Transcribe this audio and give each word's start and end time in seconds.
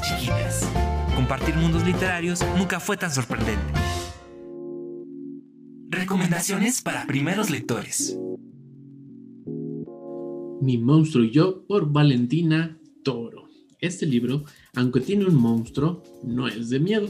Chiquitas. 0.00 0.68
Compartir 1.14 1.56
mundos 1.56 1.84
literarios 1.84 2.40
nunca 2.56 2.80
fue 2.80 2.96
tan 2.96 3.10
sorprendente. 3.10 3.62
Recomendaciones 5.90 6.82
para 6.82 7.06
primeros 7.06 7.50
lectores. 7.50 8.18
Mi 10.60 10.78
monstruo 10.78 11.24
y 11.24 11.30
yo 11.30 11.66
por 11.66 11.90
Valentina 11.90 12.78
Toro. 13.02 13.48
Este 13.80 14.06
libro, 14.06 14.44
aunque 14.74 15.00
tiene 15.00 15.24
un 15.24 15.36
monstruo, 15.36 16.02
no 16.24 16.48
es 16.48 16.68
de 16.70 16.80
miedo. 16.80 17.08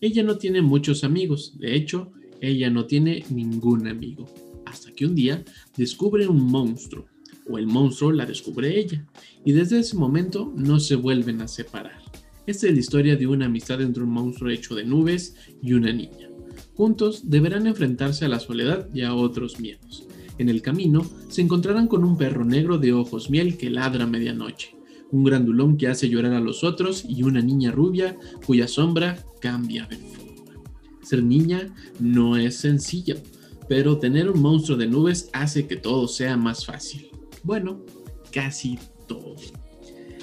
Ella 0.00 0.22
no 0.22 0.38
tiene 0.38 0.62
muchos 0.62 1.04
amigos, 1.04 1.58
de 1.58 1.74
hecho, 1.74 2.12
ella 2.40 2.70
no 2.70 2.86
tiene 2.86 3.24
ningún 3.30 3.88
amigo. 3.88 4.26
Hasta 4.66 4.92
que 4.92 5.06
un 5.06 5.14
día 5.14 5.44
descubre 5.76 6.26
un 6.26 6.50
monstruo, 6.50 7.06
o 7.48 7.58
el 7.58 7.66
monstruo 7.66 8.12
la 8.12 8.26
descubre 8.26 8.78
ella, 8.78 9.06
y 9.44 9.52
desde 9.52 9.80
ese 9.80 9.96
momento 9.96 10.52
no 10.56 10.80
se 10.80 10.96
vuelven 10.96 11.40
a 11.40 11.48
separar. 11.48 12.02
Esta 12.46 12.66
es 12.66 12.72
la 12.72 12.80
historia 12.80 13.16
de 13.16 13.26
una 13.26 13.46
amistad 13.46 13.82
entre 13.82 14.02
un 14.02 14.10
monstruo 14.10 14.50
hecho 14.50 14.74
de 14.74 14.84
nubes 14.84 15.36
y 15.62 15.74
una 15.74 15.92
niña. 15.92 16.30
Juntos 16.74 17.28
deberán 17.28 17.66
enfrentarse 17.66 18.24
a 18.24 18.28
la 18.28 18.40
soledad 18.40 18.88
y 18.94 19.02
a 19.02 19.14
otros 19.14 19.60
miedos. 19.60 20.06
En 20.38 20.48
el 20.48 20.62
camino 20.62 21.04
se 21.28 21.42
encontrarán 21.42 21.88
con 21.88 22.04
un 22.04 22.16
perro 22.16 22.44
negro 22.44 22.78
de 22.78 22.92
ojos 22.92 23.28
miel 23.28 23.58
que 23.58 23.68
ladra 23.68 24.04
a 24.04 24.06
medianoche, 24.06 24.76
un 25.10 25.24
grandulón 25.24 25.76
que 25.76 25.88
hace 25.88 26.08
llorar 26.08 26.32
a 26.32 26.40
los 26.40 26.64
otros 26.64 27.04
y 27.08 27.22
una 27.22 27.42
niña 27.42 27.72
rubia 27.72 28.16
cuya 28.46 28.68
sombra 28.68 29.24
cambia 29.40 29.86
de 29.86 29.96
forma. 29.96 30.62
Ser 31.02 31.22
niña 31.22 31.74
no 31.98 32.36
es 32.36 32.56
sencillo, 32.56 33.16
pero 33.68 33.98
tener 33.98 34.30
un 34.30 34.40
monstruo 34.40 34.78
de 34.78 34.86
nubes 34.86 35.28
hace 35.32 35.66
que 35.66 35.76
todo 35.76 36.08
sea 36.08 36.36
más 36.36 36.64
fácil. 36.64 37.08
Bueno, 37.48 37.80
casi 38.30 38.78
todo. 39.06 39.34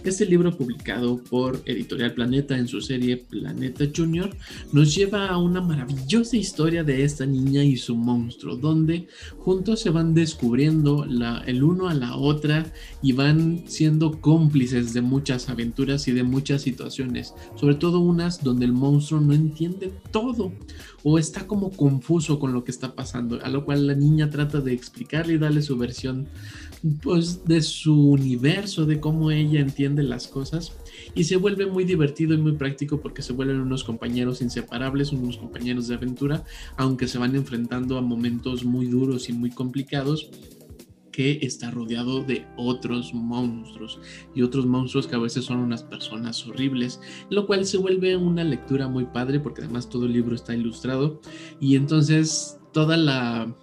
Este 0.03 0.27
libro 0.27 0.55
publicado 0.55 1.17
por 1.23 1.59
Editorial 1.65 2.13
Planeta 2.13 2.55
en 2.55 2.67
su 2.67 2.79
serie 2.81 3.17
Planeta 3.17 3.85
Junior 3.93 4.29
nos 4.71 4.93
lleva 4.93 5.29
a 5.29 5.39
una 5.39 5.59
maravillosa 5.59 6.37
historia 6.37 6.83
de 6.83 7.03
esta 7.03 7.25
niña 7.25 7.63
y 7.63 7.77
su 7.77 7.95
monstruo, 7.95 8.57
donde 8.57 9.07
juntos 9.39 9.79
se 9.79 9.89
van 9.89 10.13
descubriendo 10.13 11.07
el 11.47 11.63
uno 11.63 11.89
a 11.89 11.95
la 11.95 12.15
otra 12.15 12.71
y 13.01 13.13
van 13.13 13.63
siendo 13.65 14.21
cómplices 14.21 14.93
de 14.93 15.01
muchas 15.01 15.49
aventuras 15.49 16.07
y 16.07 16.11
de 16.11 16.21
muchas 16.21 16.61
situaciones, 16.61 17.33
sobre 17.55 17.73
todo 17.73 18.01
unas 18.01 18.43
donde 18.43 18.65
el 18.65 18.73
monstruo 18.73 19.19
no 19.19 19.33
entiende 19.33 19.91
todo 20.11 20.53
o 21.01 21.17
está 21.17 21.47
como 21.47 21.71
confuso 21.71 22.39
con 22.39 22.53
lo 22.53 22.63
que 22.63 22.71
está 22.71 22.93
pasando, 22.93 23.39
a 23.43 23.49
lo 23.49 23.65
cual 23.65 23.87
la 23.87 23.95
niña 23.95 24.29
trata 24.29 24.59
de 24.59 24.73
explicarle 24.73 25.33
y 25.33 25.37
darle 25.39 25.63
su 25.63 25.77
versión 25.77 26.27
pues 27.01 27.45
de 27.45 27.61
su 27.61 28.11
universo, 28.11 28.85
de 28.85 28.99
cómo 28.99 29.31
ella 29.31 29.59
entiende 29.59 30.03
las 30.03 30.27
cosas. 30.27 30.73
Y 31.15 31.23
se 31.23 31.37
vuelve 31.37 31.65
muy 31.65 31.83
divertido 31.83 32.33
y 32.33 32.37
muy 32.37 32.53
práctico 32.53 32.99
porque 33.01 33.21
se 33.21 33.33
vuelven 33.33 33.59
unos 33.59 33.83
compañeros 33.83 34.41
inseparables, 34.41 35.11
unos 35.11 35.37
compañeros 35.37 35.87
de 35.87 35.95
aventura, 35.95 36.43
aunque 36.77 37.07
se 37.07 37.17
van 37.17 37.35
enfrentando 37.35 37.97
a 37.97 38.01
momentos 38.01 38.65
muy 38.65 38.85
duros 38.85 39.29
y 39.29 39.33
muy 39.33 39.49
complicados 39.49 40.29
que 41.11 41.39
está 41.43 41.71
rodeado 41.71 42.21
de 42.23 42.45
otros 42.57 43.13
monstruos. 43.13 43.99
Y 44.35 44.41
otros 44.41 44.65
monstruos 44.65 45.07
que 45.07 45.15
a 45.15 45.19
veces 45.19 45.45
son 45.45 45.59
unas 45.59 45.81
personas 45.81 46.45
horribles, 46.45 46.99
lo 47.29 47.47
cual 47.47 47.65
se 47.65 47.77
vuelve 47.77 48.17
una 48.17 48.43
lectura 48.43 48.89
muy 48.89 49.05
padre 49.05 49.39
porque 49.39 49.61
además 49.61 49.89
todo 49.89 50.05
el 50.05 50.13
libro 50.13 50.35
está 50.35 50.53
ilustrado. 50.53 51.21
Y 51.59 51.77
entonces 51.77 52.59
toda 52.73 52.97
la 52.97 53.55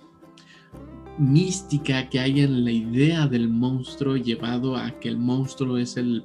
mística 1.19 2.09
que 2.09 2.21
hay 2.21 2.41
en 2.41 2.65
la 2.65 2.73
idea 2.73 3.27
del 3.27 3.49
monstruo 3.49 4.17
llevado 4.17 4.77
a 4.77 4.99
que 4.99 5.09
el 5.09 5.19
monstruo 5.19 5.77
es 5.77 5.97
el 5.97 6.25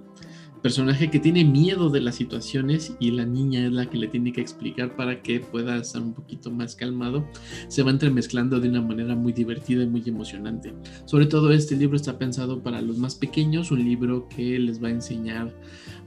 personaje 0.62 1.10
que 1.10 1.20
tiene 1.20 1.46
miedo 1.46 1.90
de 1.90 2.02
las 2.02 2.16
situaciones 2.16 2.96
y 3.00 3.12
la 3.12 3.26
niña 3.26 3.66
es 3.66 3.72
la 3.72 3.90
que 3.90 3.98
le 3.98 4.08
tiene 4.08 4.32
que 4.32 4.42
explicar 4.42 4.96
para 4.96 5.22
que 5.22 5.40
pueda 5.40 5.78
estar 5.78 6.02
un 6.02 6.14
poquito 6.14 6.52
más 6.52 6.76
calmado, 6.76 7.26
se 7.68 7.84
va 7.84 7.92
entremezclando 7.92 8.60
de 8.60 8.70
una 8.70 8.82
manera 8.82 9.16
muy 9.16 9.34
divertida 9.34 9.84
y 9.84 9.88
muy 9.88 10.04
emocionante. 10.06 10.74
Sobre 11.06 11.26
todo 11.26 11.52
este 11.52 11.76
libro 11.76 11.96
está 11.96 12.18
pensado 12.18 12.62
para 12.62 12.82
los 12.82 12.98
más 12.98 13.16
pequeños, 13.16 13.72
un 13.72 13.84
libro 13.84 14.28
que 14.30 14.58
les 14.60 14.84
va 14.84 14.88
a 14.88 14.92
enseñar 14.92 15.54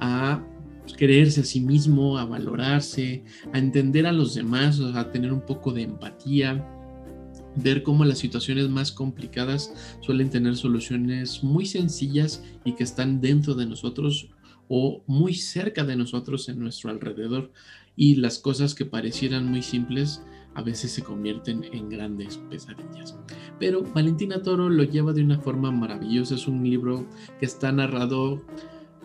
a 0.00 0.44
creerse 0.96 1.42
a 1.42 1.44
sí 1.44 1.60
mismo, 1.60 2.18
a 2.18 2.24
valorarse, 2.24 3.24
a 3.52 3.58
entender 3.58 4.06
a 4.06 4.12
los 4.12 4.34
demás, 4.34 4.80
a 4.80 5.10
tener 5.12 5.32
un 5.32 5.42
poco 5.42 5.72
de 5.72 5.82
empatía 5.82 6.66
ver 7.56 7.82
cómo 7.82 8.04
las 8.04 8.18
situaciones 8.18 8.68
más 8.68 8.92
complicadas 8.92 9.72
suelen 10.00 10.30
tener 10.30 10.56
soluciones 10.56 11.42
muy 11.42 11.66
sencillas 11.66 12.42
y 12.64 12.74
que 12.74 12.84
están 12.84 13.20
dentro 13.20 13.54
de 13.54 13.66
nosotros 13.66 14.28
o 14.68 15.02
muy 15.06 15.34
cerca 15.34 15.84
de 15.84 15.96
nosotros 15.96 16.48
en 16.48 16.60
nuestro 16.60 16.90
alrededor 16.90 17.50
y 17.96 18.16
las 18.16 18.38
cosas 18.38 18.74
que 18.74 18.84
parecieran 18.84 19.50
muy 19.50 19.62
simples 19.62 20.22
a 20.54 20.62
veces 20.62 20.92
se 20.92 21.02
convierten 21.02 21.64
en 21.72 21.88
grandes 21.88 22.38
pesadillas. 22.50 23.18
Pero 23.58 23.82
Valentina 23.82 24.42
Toro 24.42 24.68
lo 24.68 24.84
lleva 24.84 25.12
de 25.12 25.22
una 25.22 25.38
forma 25.38 25.70
maravillosa, 25.70 26.34
es 26.34 26.46
un 26.48 26.62
libro 26.62 27.06
que 27.38 27.46
está 27.46 27.72
narrado 27.72 28.42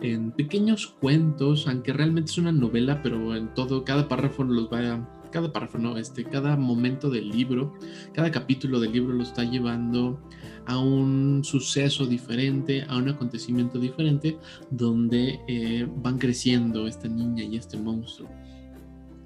en 0.00 0.32
pequeños 0.32 0.86
cuentos, 0.86 1.66
aunque 1.66 1.92
realmente 1.92 2.30
es 2.30 2.38
una 2.38 2.52
novela, 2.52 3.02
pero 3.02 3.34
en 3.34 3.54
todo, 3.54 3.84
cada 3.84 4.08
párrafo 4.08 4.44
los 4.44 4.70
va 4.70 5.08
cada 5.36 5.52
párrafo, 5.52 5.76
no, 5.76 5.98
este, 5.98 6.24
cada 6.24 6.56
momento 6.56 7.10
del 7.10 7.28
libro, 7.28 7.74
cada 8.14 8.30
capítulo 8.30 8.80
del 8.80 8.92
libro 8.92 9.12
lo 9.12 9.22
está 9.22 9.44
llevando 9.44 10.18
a 10.64 10.78
un 10.78 11.44
suceso 11.44 12.06
diferente, 12.06 12.86
a 12.88 12.96
un 12.96 13.10
acontecimiento 13.10 13.78
diferente, 13.78 14.38
donde 14.70 15.38
eh, 15.46 15.86
van 15.96 16.16
creciendo 16.16 16.86
esta 16.86 17.06
niña 17.06 17.44
y 17.44 17.56
este 17.56 17.76
monstruo. 17.76 18.30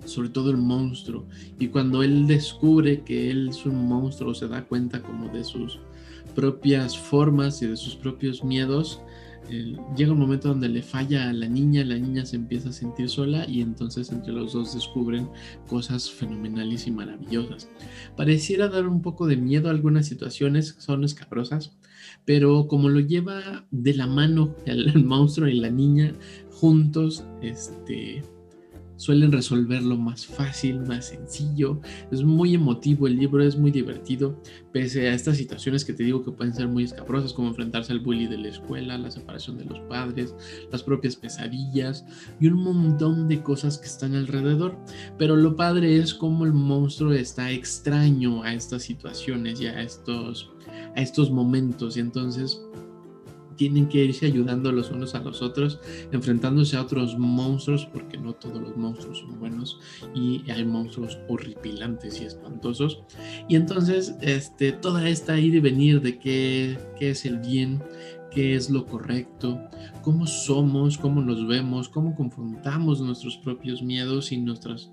sobre 0.04 0.30
todo 0.30 0.50
el 0.50 0.56
monstruo. 0.56 1.28
Y 1.60 1.68
cuando 1.68 2.02
él 2.02 2.26
descubre 2.26 3.04
que 3.04 3.30
él 3.30 3.50
es 3.50 3.64
un 3.64 3.86
monstruo, 3.86 4.34
se 4.34 4.48
da 4.48 4.64
cuenta 4.64 5.00
como 5.00 5.28
de 5.28 5.44
sus 5.44 5.78
propias 6.34 6.98
formas 6.98 7.62
y 7.62 7.66
de 7.68 7.76
sus 7.76 7.94
propios 7.94 8.42
miedos, 8.42 9.00
llega 9.96 10.12
un 10.12 10.18
momento 10.18 10.48
donde 10.48 10.68
le 10.68 10.82
falla 10.82 11.28
a 11.28 11.32
la 11.32 11.48
niña, 11.48 11.84
la 11.84 11.98
niña 11.98 12.24
se 12.24 12.36
empieza 12.36 12.70
a 12.70 12.72
sentir 12.72 13.08
sola 13.08 13.46
y 13.48 13.60
entonces 13.60 14.10
entre 14.12 14.32
los 14.32 14.52
dos 14.52 14.74
descubren 14.74 15.28
cosas 15.68 16.10
fenomenales 16.10 16.86
y 16.86 16.90
maravillosas. 16.90 17.68
Pareciera 18.16 18.68
dar 18.68 18.86
un 18.86 19.02
poco 19.02 19.26
de 19.26 19.36
miedo 19.36 19.68
a 19.68 19.72
algunas 19.72 20.06
situaciones, 20.06 20.76
son 20.78 21.04
escabrosas, 21.04 21.76
pero 22.24 22.68
como 22.68 22.88
lo 22.88 23.00
lleva 23.00 23.66
de 23.70 23.94
la 23.94 24.06
mano 24.06 24.54
el 24.66 25.04
monstruo 25.04 25.48
y 25.48 25.54
la 25.54 25.70
niña 25.70 26.14
juntos, 26.50 27.24
este 27.42 28.22
suelen 29.00 29.32
resolverlo 29.32 29.96
más 29.96 30.26
fácil, 30.26 30.80
más 30.80 31.06
sencillo. 31.06 31.80
Es 32.12 32.22
muy 32.22 32.54
emotivo 32.54 33.06
el 33.06 33.16
libro, 33.16 33.42
es 33.42 33.56
muy 33.56 33.70
divertido, 33.70 34.38
pese 34.72 35.08
a 35.08 35.14
estas 35.14 35.38
situaciones 35.38 35.86
que 35.86 35.94
te 35.94 36.04
digo 36.04 36.22
que 36.22 36.32
pueden 36.32 36.54
ser 36.54 36.68
muy 36.68 36.84
escabrosas, 36.84 37.32
como 37.32 37.48
enfrentarse 37.48 37.92
al 37.92 38.00
bully 38.00 38.26
de 38.26 38.36
la 38.36 38.48
escuela, 38.48 38.98
la 38.98 39.10
separación 39.10 39.56
de 39.56 39.64
los 39.64 39.80
padres, 39.88 40.34
las 40.70 40.82
propias 40.82 41.16
pesadillas 41.16 42.04
y 42.40 42.48
un 42.48 42.62
montón 42.62 43.26
de 43.26 43.42
cosas 43.42 43.78
que 43.78 43.86
están 43.86 44.14
alrededor. 44.14 44.76
Pero 45.16 45.34
lo 45.34 45.56
padre 45.56 45.96
es 45.96 46.12
cómo 46.12 46.44
el 46.44 46.52
monstruo 46.52 47.14
está 47.14 47.50
extraño 47.50 48.42
a 48.42 48.52
estas 48.52 48.82
situaciones 48.82 49.62
y 49.62 49.66
a 49.66 49.80
estos, 49.80 50.50
a 50.94 51.00
estos 51.00 51.30
momentos 51.30 51.96
y 51.96 52.00
entonces 52.00 52.60
tienen 53.60 53.90
que 53.90 54.02
irse 54.02 54.24
ayudando 54.24 54.72
los 54.72 54.90
unos 54.90 55.14
a 55.14 55.20
los 55.20 55.42
otros, 55.42 55.80
enfrentándose 56.12 56.78
a 56.78 56.80
otros 56.80 57.18
monstruos, 57.18 57.84
porque 57.84 58.16
no 58.16 58.32
todos 58.32 58.58
los 58.58 58.74
monstruos 58.74 59.18
son 59.18 59.38
buenos 59.38 59.78
y 60.14 60.50
hay 60.50 60.64
monstruos 60.64 61.18
horripilantes 61.28 62.22
y 62.22 62.24
espantosos. 62.24 63.02
Y 63.50 63.56
entonces, 63.56 64.14
este, 64.22 64.72
toda 64.72 65.06
esta 65.06 65.38
ir 65.38 65.54
y 65.54 65.60
venir 65.60 66.00
de 66.00 66.18
qué, 66.18 66.78
qué 66.98 67.10
es 67.10 67.26
el 67.26 67.36
bien, 67.40 67.82
qué 68.30 68.54
es 68.54 68.70
lo 68.70 68.86
correcto, 68.86 69.60
cómo 70.00 70.26
somos, 70.26 70.96
cómo 70.96 71.20
nos 71.20 71.46
vemos, 71.46 71.90
cómo 71.90 72.16
confrontamos 72.16 73.02
nuestros 73.02 73.36
propios 73.36 73.82
miedos 73.82 74.32
y 74.32 74.38
nuestros 74.38 74.90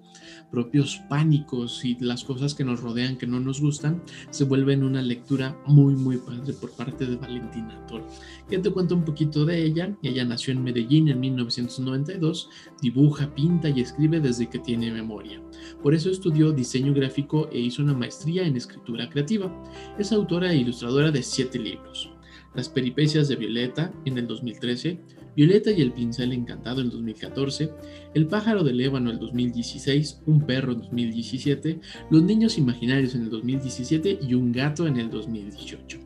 propios 0.52 1.02
pánicos 1.10 1.84
y 1.84 1.98
las 2.00 2.24
cosas 2.24 2.54
que 2.54 2.64
nos 2.64 2.82
rodean 2.82 3.18
que 3.18 3.28
no 3.28 3.40
nos 3.40 3.62
gustan, 3.62 4.02
se 4.30 4.44
vuelve 4.44 4.74
en 4.74 4.84
una 4.84 5.02
lectura 5.02 5.58
muy, 5.66 5.96
muy 5.96 6.18
padre 6.18 6.54
por 6.54 6.72
parte 6.72 7.06
de 7.06 7.16
Valentina 7.16 7.86
Toro. 7.88 8.08
Que 8.50 8.60
te 8.60 8.70
cuento 8.70 8.96
un 8.96 9.04
poquito 9.04 9.46
de 9.46 9.64
ella. 9.64 9.96
Ella 10.04 10.26
nació 10.26 10.54
en 10.54 10.64
Medellín 10.64 11.10
en 11.10 11.20
1992, 11.20 12.50
dibuja, 12.82 13.34
pinta 13.34 13.70
y 13.70 13.82
escribe 13.82 14.20
desde 14.20 14.50
que 14.50 14.60
tiene 14.60 14.92
memoria. 14.92 15.42
Por 15.82 15.94
eso 15.94 16.10
estudió 16.10 16.52
diseño 16.52 16.94
gráfico 16.94 17.50
e 17.52 17.60
hizo 17.60 17.82
una 17.82 17.94
maestría 17.94 18.46
en 18.46 18.58
escritura 18.58 19.10
creativa. 19.10 19.52
Es 19.98 20.12
autora 20.12 20.52
e 20.52 20.58
ilustradora 20.58 21.12
de 21.12 21.24
siete 21.24 21.60
libros. 21.60 22.17
Las 22.56 22.70
peripecias 22.70 23.28
de 23.28 23.36
Violeta 23.36 23.94
en 24.06 24.18
el 24.18 24.28
2013, 24.28 25.00
Violeta 25.36 25.72
y 25.72 25.82
el 25.82 25.92
pincel 25.92 26.34
encantado 26.34 26.82
en 26.82 26.90
2014, 26.90 27.72
El 28.16 28.28
pájaro 28.28 28.64
del 28.64 28.82
ébano 28.82 29.12
en 29.12 29.20
2016, 29.20 30.22
Un 30.26 30.42
perro 30.46 30.74
en 30.74 30.82
2017, 30.82 31.80
Los 32.10 32.24
niños 32.24 32.58
imaginarios 32.58 33.14
en 33.14 33.24
el 33.24 33.30
2017 33.30 34.20
y 34.28 34.34
Un 34.34 34.52
gato 34.52 34.88
en 34.88 34.98
el 34.98 35.10
2018. 35.12 36.00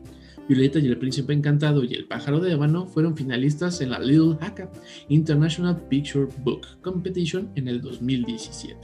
Violeta 0.48 0.80
y 0.80 0.86
el 0.86 0.98
príncipe 0.98 1.32
encantado 1.32 1.84
y 1.84 1.94
el 1.94 2.06
pájaro 2.06 2.40
de 2.40 2.52
ébano 2.52 2.86
fueron 2.86 3.16
finalistas 3.16 3.80
en 3.80 3.90
la 3.90 4.00
Little 4.00 4.36
Haka 4.40 4.70
International 5.08 5.80
Picture 5.88 6.28
Book 6.44 6.66
Competition 6.82 7.50
en 7.54 7.68
el 7.68 7.80
2017. 7.80 8.76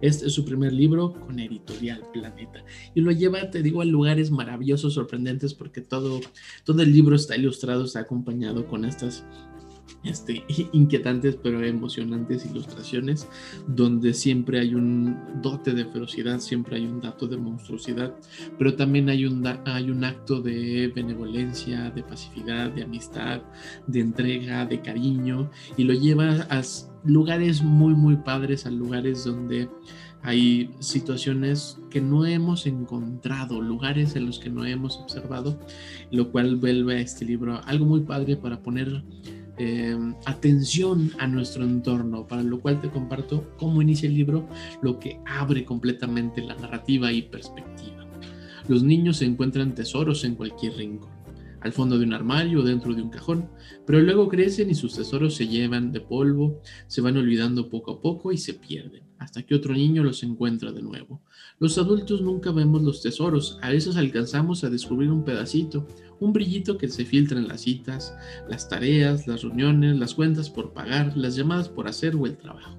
Este 0.00 0.26
es 0.26 0.32
su 0.32 0.44
primer 0.44 0.72
libro 0.72 1.12
con 1.12 1.40
editorial 1.40 2.02
Planeta. 2.12 2.64
Y 2.94 3.00
lo 3.00 3.10
lleva, 3.10 3.50
te 3.50 3.62
digo, 3.62 3.80
a 3.80 3.84
lugares 3.84 4.30
maravillosos, 4.30 4.94
sorprendentes, 4.94 5.54
porque 5.54 5.80
todo, 5.80 6.20
todo 6.64 6.82
el 6.82 6.92
libro 6.92 7.16
está 7.16 7.36
ilustrado, 7.36 7.84
está 7.84 8.00
acompañado 8.00 8.66
con 8.66 8.84
estas 8.84 9.24
este, 10.04 10.44
inquietantes 10.72 11.36
pero 11.42 11.62
emocionantes 11.62 12.46
ilustraciones 12.46 13.28
donde 13.66 14.14
siempre 14.14 14.60
hay 14.60 14.74
un 14.74 15.16
dote 15.42 15.72
de 15.72 15.84
ferocidad, 15.86 16.40
siempre 16.40 16.76
hay 16.76 16.86
un 16.86 17.00
dato 17.00 17.26
de 17.26 17.36
monstruosidad, 17.36 18.14
pero 18.58 18.74
también 18.74 19.08
hay 19.08 19.26
un, 19.26 19.46
hay 19.66 19.90
un 19.90 20.04
acto 20.04 20.40
de 20.40 20.92
benevolencia, 20.94 21.90
de 21.90 22.02
pacificidad, 22.02 22.70
de 22.70 22.82
amistad, 22.82 23.42
de 23.86 24.00
entrega, 24.00 24.66
de 24.66 24.80
cariño 24.80 25.50
y 25.76 25.84
lo 25.84 25.94
lleva 25.94 26.46
a 26.50 26.62
lugares 27.04 27.62
muy 27.62 27.94
muy 27.94 28.16
padres, 28.16 28.66
a 28.66 28.70
lugares 28.70 29.24
donde 29.24 29.68
hay 30.22 30.70
situaciones 30.80 31.78
que 31.90 32.00
no 32.00 32.26
hemos 32.26 32.66
encontrado, 32.66 33.60
lugares 33.62 34.16
en 34.16 34.26
los 34.26 34.38
que 34.38 34.50
no 34.50 34.64
hemos 34.64 34.98
observado, 34.98 35.58
lo 36.10 36.30
cual 36.30 36.56
vuelve 36.56 36.96
a 36.96 37.00
este 37.00 37.24
libro 37.24 37.60
algo 37.64 37.86
muy 37.86 38.00
padre 38.00 38.36
para 38.36 38.60
poner 38.60 39.04
Em, 39.58 40.14
atención 40.24 41.10
a 41.18 41.26
nuestro 41.26 41.64
entorno, 41.64 42.28
para 42.28 42.44
lo 42.44 42.60
cual 42.60 42.80
te 42.80 42.90
comparto 42.90 43.56
cómo 43.56 43.82
inicia 43.82 44.08
el 44.08 44.14
libro, 44.14 44.48
lo 44.82 45.00
que 45.00 45.20
abre 45.26 45.64
completamente 45.64 46.42
la 46.42 46.54
narrativa 46.54 47.12
y 47.12 47.22
perspectiva. 47.22 48.06
Los 48.68 48.84
niños 48.84 49.16
se 49.16 49.24
encuentran 49.24 49.74
tesoros 49.74 50.22
en 50.22 50.36
cualquier 50.36 50.76
rincón, 50.76 51.10
al 51.60 51.72
fondo 51.72 51.98
de 51.98 52.04
un 52.04 52.12
armario 52.12 52.60
o 52.60 52.62
dentro 52.62 52.94
de 52.94 53.02
un 53.02 53.10
cajón, 53.10 53.50
pero 53.84 54.00
luego 54.00 54.28
crecen 54.28 54.70
y 54.70 54.76
sus 54.76 54.94
tesoros 54.94 55.34
se 55.34 55.48
llevan 55.48 55.90
de 55.90 56.02
polvo, 56.02 56.60
se 56.86 57.00
van 57.00 57.16
olvidando 57.16 57.68
poco 57.68 57.92
a 57.92 58.00
poco 58.00 58.30
y 58.30 58.38
se 58.38 58.54
pierden, 58.54 59.07
hasta 59.18 59.42
que 59.42 59.54
otro 59.54 59.74
niño 59.74 60.04
los 60.04 60.22
encuentra 60.22 60.72
de 60.72 60.82
nuevo. 60.82 61.20
Los 61.58 61.76
adultos 61.78 62.20
nunca 62.22 62.52
vemos 62.52 62.82
los 62.82 63.02
tesoros, 63.02 63.58
a 63.62 63.70
veces 63.70 63.96
alcanzamos 63.96 64.64
a 64.64 64.70
descubrir 64.70 65.10
un 65.10 65.24
pedacito, 65.24 65.86
un 66.20 66.32
brillito 66.32 66.78
que 66.78 66.88
se 66.88 67.04
filtra 67.04 67.38
en 67.38 67.48
las 67.48 67.62
citas, 67.62 68.14
las 68.48 68.68
tareas, 68.68 69.26
las 69.26 69.42
reuniones, 69.42 69.96
las 69.96 70.14
cuentas 70.14 70.50
por 70.50 70.72
pagar, 70.72 71.16
las 71.16 71.36
llamadas 71.36 71.68
por 71.68 71.88
hacer 71.88 72.14
o 72.16 72.26
el 72.26 72.36
trabajo. 72.36 72.76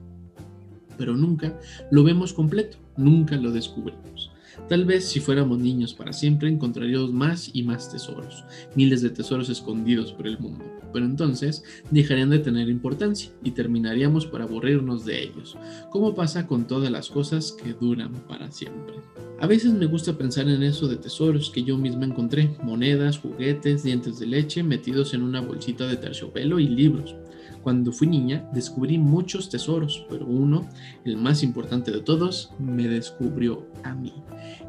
Pero 0.97 1.15
nunca 1.15 1.59
lo 1.91 2.03
vemos 2.03 2.33
completo, 2.33 2.77
nunca 2.97 3.35
lo 3.37 3.51
descubrimos. 3.51 4.31
Tal 4.69 4.85
vez 4.85 5.05
si 5.05 5.19
fuéramos 5.19 5.57
niños 5.57 5.95
para 5.95 6.13
siempre 6.13 6.47
encontraríamos 6.47 7.11
más 7.11 7.49
y 7.53 7.63
más 7.63 7.91
tesoros, 7.91 8.43
miles 8.75 9.01
de 9.01 9.09
tesoros 9.09 9.49
escondidos 9.49 10.13
por 10.13 10.27
el 10.27 10.37
mundo, 10.37 10.63
pero 10.93 11.05
entonces 11.05 11.63
dejarían 11.89 12.29
de 12.29 12.37
tener 12.37 12.69
importancia 12.69 13.31
y 13.43 13.49
terminaríamos 13.49 14.27
por 14.27 14.43
aburrirnos 14.43 15.05
de 15.05 15.23
ellos, 15.23 15.57
como 15.89 16.13
pasa 16.13 16.45
con 16.45 16.67
todas 16.67 16.91
las 16.91 17.09
cosas 17.09 17.51
que 17.51 17.73
duran 17.73 18.13
para 18.27 18.51
siempre. 18.51 18.93
A 19.41 19.47
veces 19.47 19.73
me 19.73 19.87
gusta 19.87 20.17
pensar 20.17 20.47
en 20.47 20.61
eso 20.61 20.87
de 20.87 20.97
tesoros 20.97 21.49
que 21.49 21.63
yo 21.63 21.75
misma 21.75 22.05
encontré, 22.05 22.55
monedas, 22.61 23.17
juguetes, 23.17 23.81
dientes 23.83 24.19
de 24.19 24.27
leche 24.27 24.61
metidos 24.61 25.15
en 25.15 25.23
una 25.23 25.41
bolsita 25.41 25.87
de 25.87 25.97
terciopelo 25.97 26.59
y 26.59 26.67
libros. 26.67 27.15
Cuando 27.63 27.91
fui 27.91 28.07
niña 28.07 28.47
descubrí 28.53 28.97
muchos 28.97 29.49
tesoros, 29.49 30.05
pero 30.09 30.25
uno, 30.25 30.67
el 31.05 31.17
más 31.17 31.43
importante 31.43 31.91
de 31.91 32.01
todos, 32.01 32.53
me 32.59 32.87
descubrió 32.87 33.67
a 33.83 33.93
mí. 33.93 34.13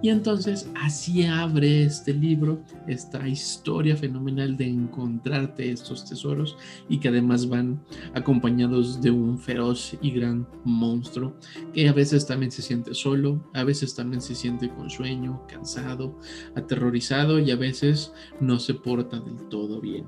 Y 0.02 0.08
entonces 0.08 0.70
así 0.80 1.24
abre 1.24 1.84
este 1.84 2.12
libro, 2.12 2.62
esta 2.86 3.26
historia 3.28 3.96
fenomenal 3.96 4.56
de 4.56 4.68
encontrarte 4.68 5.70
estos 5.70 6.04
tesoros 6.04 6.56
y 6.88 6.98
que 6.98 7.08
además 7.08 7.48
van 7.48 7.80
acompañados 8.14 9.00
de 9.00 9.10
un 9.10 9.38
feroz 9.38 9.96
y 10.00 10.10
gran 10.10 10.46
monstruo 10.64 11.34
que 11.72 11.88
a 11.88 11.92
veces 11.92 12.26
también 12.26 12.50
se 12.50 12.62
siente 12.62 12.94
solo, 12.94 13.44
a 13.54 13.64
veces 13.64 13.94
también 13.94 14.20
se 14.20 14.34
siente 14.34 14.68
con 14.68 14.90
sueño, 14.90 15.42
cansado, 15.46 16.18
aterrorizado 16.54 17.38
y 17.38 17.50
a 17.50 17.56
veces 17.56 18.12
no 18.40 18.58
se 18.58 18.74
porta 18.74 19.20
del 19.20 19.48
todo 19.48 19.80
bien. 19.80 20.06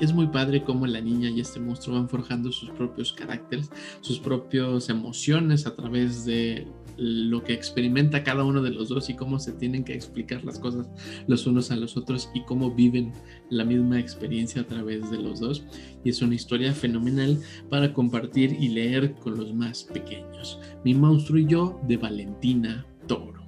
Es 0.00 0.12
muy 0.12 0.26
padre 0.26 0.64
cómo 0.64 0.86
la 0.86 1.00
niña 1.00 1.30
y 1.30 1.40
este 1.40 1.60
monstruo 1.60 1.96
van 1.96 2.08
forjando 2.08 2.50
sus 2.52 2.70
propios 2.70 3.12
caracteres, 3.12 3.70
sus 4.00 4.18
propias 4.18 4.88
emociones 4.88 5.66
a 5.66 5.74
través 5.74 6.24
de 6.24 6.66
lo 6.96 7.42
que 7.42 7.52
experimenta 7.52 8.22
cada 8.22 8.44
uno 8.44 8.62
de 8.62 8.70
los 8.70 8.88
dos 8.88 9.10
y 9.10 9.14
cómo 9.14 9.38
se 9.38 9.52
tienen 9.52 9.84
que 9.84 9.94
explicar 9.94 10.44
las 10.44 10.58
cosas 10.58 10.88
los 11.26 11.46
unos 11.46 11.70
a 11.70 11.76
los 11.76 11.96
otros 11.96 12.30
y 12.34 12.44
cómo 12.44 12.70
viven 12.70 13.12
la 13.50 13.64
misma 13.64 13.98
experiencia 13.98 14.62
a 14.62 14.66
través 14.66 15.10
de 15.10 15.18
los 15.18 15.40
dos. 15.40 15.64
Y 16.04 16.10
es 16.10 16.22
una 16.22 16.34
historia 16.34 16.72
fenomenal 16.72 17.40
para 17.68 17.92
compartir 17.92 18.56
y 18.58 18.68
leer 18.68 19.14
con 19.14 19.36
los 19.36 19.52
más 19.54 19.84
pequeños. 19.84 20.58
Mi 20.84 20.94
monstruo 20.94 21.38
y 21.38 21.46
yo 21.46 21.80
de 21.88 21.96
Valentina 21.96 22.86
Toro. 23.06 23.44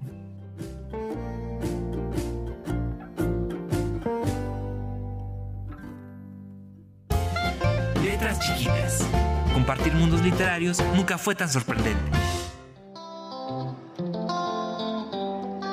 Chiquitas. 8.46 9.06
Compartir 9.52 9.94
mundos 9.94 10.22
literarios 10.22 10.78
nunca 10.94 11.18
fue 11.18 11.34
tan 11.34 11.48
sorprendente. 11.48 12.00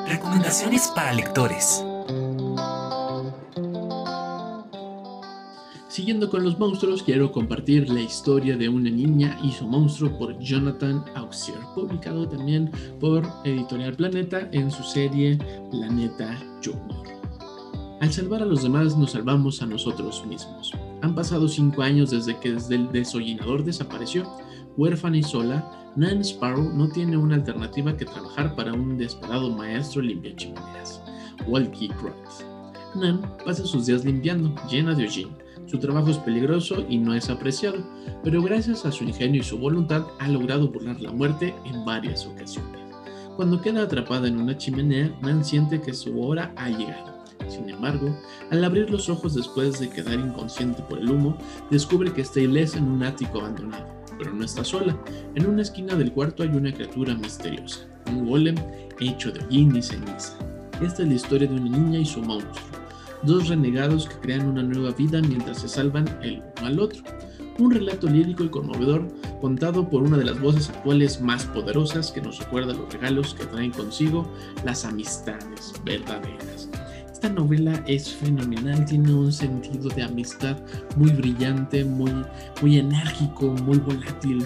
Recomendaciones 0.08 0.88
para 0.96 1.14
lectores. 1.14 1.84
Siguiendo 5.94 6.30
con 6.32 6.44
los 6.44 6.58
monstruos, 6.58 7.04
quiero 7.04 7.32
compartir 7.32 7.88
la 7.88 8.02
historia 8.02 8.58
de 8.58 8.68
una 8.68 8.90
niña 8.90 9.38
y 9.44 9.52
su 9.52 9.68
monstruo 9.68 10.18
por 10.18 10.40
Jonathan 10.40 11.06
Auxier, 11.14 11.60
publicado 11.76 12.28
también 12.28 12.72
por 13.00 13.24
Editorial 13.46 13.96
Planeta 13.96 14.50
en 14.52 14.72
su 14.72 14.82
serie 14.82 15.38
Planeta 15.70 16.36
Junior. 16.64 17.08
Al 18.02 18.12
salvar 18.12 18.42
a 18.42 18.46
los 18.46 18.64
demás, 18.64 18.98
nos 18.98 19.12
salvamos 19.12 19.62
a 19.62 19.68
nosotros 19.68 20.26
mismos. 20.26 20.74
Han 21.04 21.14
pasado 21.14 21.48
cinco 21.48 21.84
años 21.84 22.10
desde 22.10 22.40
que 22.40 22.54
desde 22.54 22.76
el 22.76 22.92
desollinador 22.92 23.64
desapareció. 23.64 24.28
Huérfana 24.76 25.18
y 25.18 25.24
sola, 25.24 25.92
Nan 25.96 26.22
Sparrow 26.22 26.74
no 26.74 26.90
tiene 26.90 27.16
una 27.16 27.36
alternativa 27.36 27.96
que 27.96 28.06
trabajar 28.06 28.56
para 28.56 28.74
un 28.74 28.98
desesperado 28.98 29.52
maestro 29.52 30.02
limpia 30.02 30.36
chimeneas, 30.36 31.00
Walkie 31.48 31.90
Cross. 31.90 32.44
Nan 32.96 33.22
pasa 33.46 33.64
sus 33.68 33.86
días 33.86 34.04
limpiando, 34.04 34.56
llena 34.68 34.96
de 34.96 35.04
hollín 35.04 35.44
su 35.74 35.80
trabajo 35.80 36.10
es 36.10 36.18
peligroso 36.18 36.86
y 36.88 36.98
no 36.98 37.14
es 37.14 37.30
apreciado, 37.30 37.78
pero 38.24 38.42
gracias 38.42 38.86
a 38.86 38.92
su 38.92 39.06
ingenio 39.06 39.42
y 39.42 39.44
su 39.44 39.58
voluntad 39.58 40.04
ha 40.20 40.28
logrado 40.28 40.68
burlar 40.68 41.00
la 41.02 41.12
muerte 41.12 41.56
en 41.66 41.86
varias 41.86 42.26
ocasiones. 42.26 42.80
Cuando 43.36 43.62
queda 43.62 43.84
atrapada 43.84 44.28
en 44.28 44.38
una 44.38 44.58
chimenea, 44.58 45.12
Nan 45.22 45.44
siente 45.44 45.82
que 45.82 45.94
su 45.94 46.22
hora 46.22 46.54
ha 46.58 46.70
llegado. 46.70 47.13
Sin 47.48 47.70
embargo, 47.70 48.18
al 48.52 48.64
abrir 48.64 48.90
los 48.90 49.10
ojos 49.10 49.36
después 49.36 49.80
de 49.80 49.90
quedar 49.90 50.20
inconsciente 50.20 50.82
por 50.84 51.00
el 51.00 51.10
humo, 51.10 51.38
descubre 51.70 52.14
que 52.14 52.22
está 52.22 52.40
ilesa 52.40 52.78
en 52.78 52.86
un 52.86 53.04
ático 53.04 53.40
abandonado. 53.40 53.86
Pero 54.18 54.34
no 54.34 54.46
está 54.46 54.64
sola. 54.64 54.98
En 55.36 55.48
una 55.48 55.62
esquina 55.62 55.96
del 55.96 56.12
cuarto 56.12 56.44
hay 56.44 56.50
una 56.50 56.74
criatura 56.74 57.16
misteriosa, 57.16 57.88
un 58.08 58.28
golem 58.28 58.56
hecho 59.00 59.32
de 59.32 59.44
hollín 59.44 59.76
y 59.76 59.82
ceniza. 59.82 60.38
Esta 60.82 61.04
es 61.04 61.08
la 61.10 61.16
historia 61.16 61.48
de 61.48 61.56
una 61.56 61.78
niña 61.78 62.00
y 62.00 62.06
su 62.06 62.22
monstruo 62.22 62.84
dos 63.26 63.48
renegados 63.48 64.08
que 64.08 64.16
crean 64.18 64.48
una 64.48 64.64
nueva 64.64 64.92
vida 64.92 65.22
mientras 65.22 65.62
se 65.62 65.68
salvan 65.68 66.08
el 66.22 66.42
uno 66.58 66.68
al 66.68 66.80
otro. 66.80 67.04
Un 67.60 67.72
relato 67.72 68.08
lírico 68.08 68.44
y 68.44 68.50
conmovedor 68.50 69.08
contado 69.40 69.88
por 69.90 70.04
una 70.04 70.18
de 70.18 70.26
las 70.26 70.40
voces 70.40 70.70
actuales 70.70 71.22
más 71.22 71.46
poderosas 71.46 72.12
que 72.12 72.22
nos 72.22 72.40
recuerda 72.40 72.74
los 72.74 72.92
regalos 72.92 73.36
que 73.36 73.46
traen 73.46 73.72
consigo 73.72 74.28
las 74.66 74.86
amistades 74.86 75.74
verdaderas. 75.86 76.70
Esta 77.24 77.36
novela 77.36 77.82
es 77.88 78.10
fenomenal, 78.16 78.84
tiene 78.84 79.14
un 79.14 79.32
sentido 79.32 79.88
de 79.88 80.04
amistad 80.04 80.58
muy 80.98 81.10
brillante, 81.12 81.86
muy, 81.86 82.12
muy 82.62 82.80
enérgico, 82.80 83.46
muy 83.64 83.78
volátil, 83.78 84.46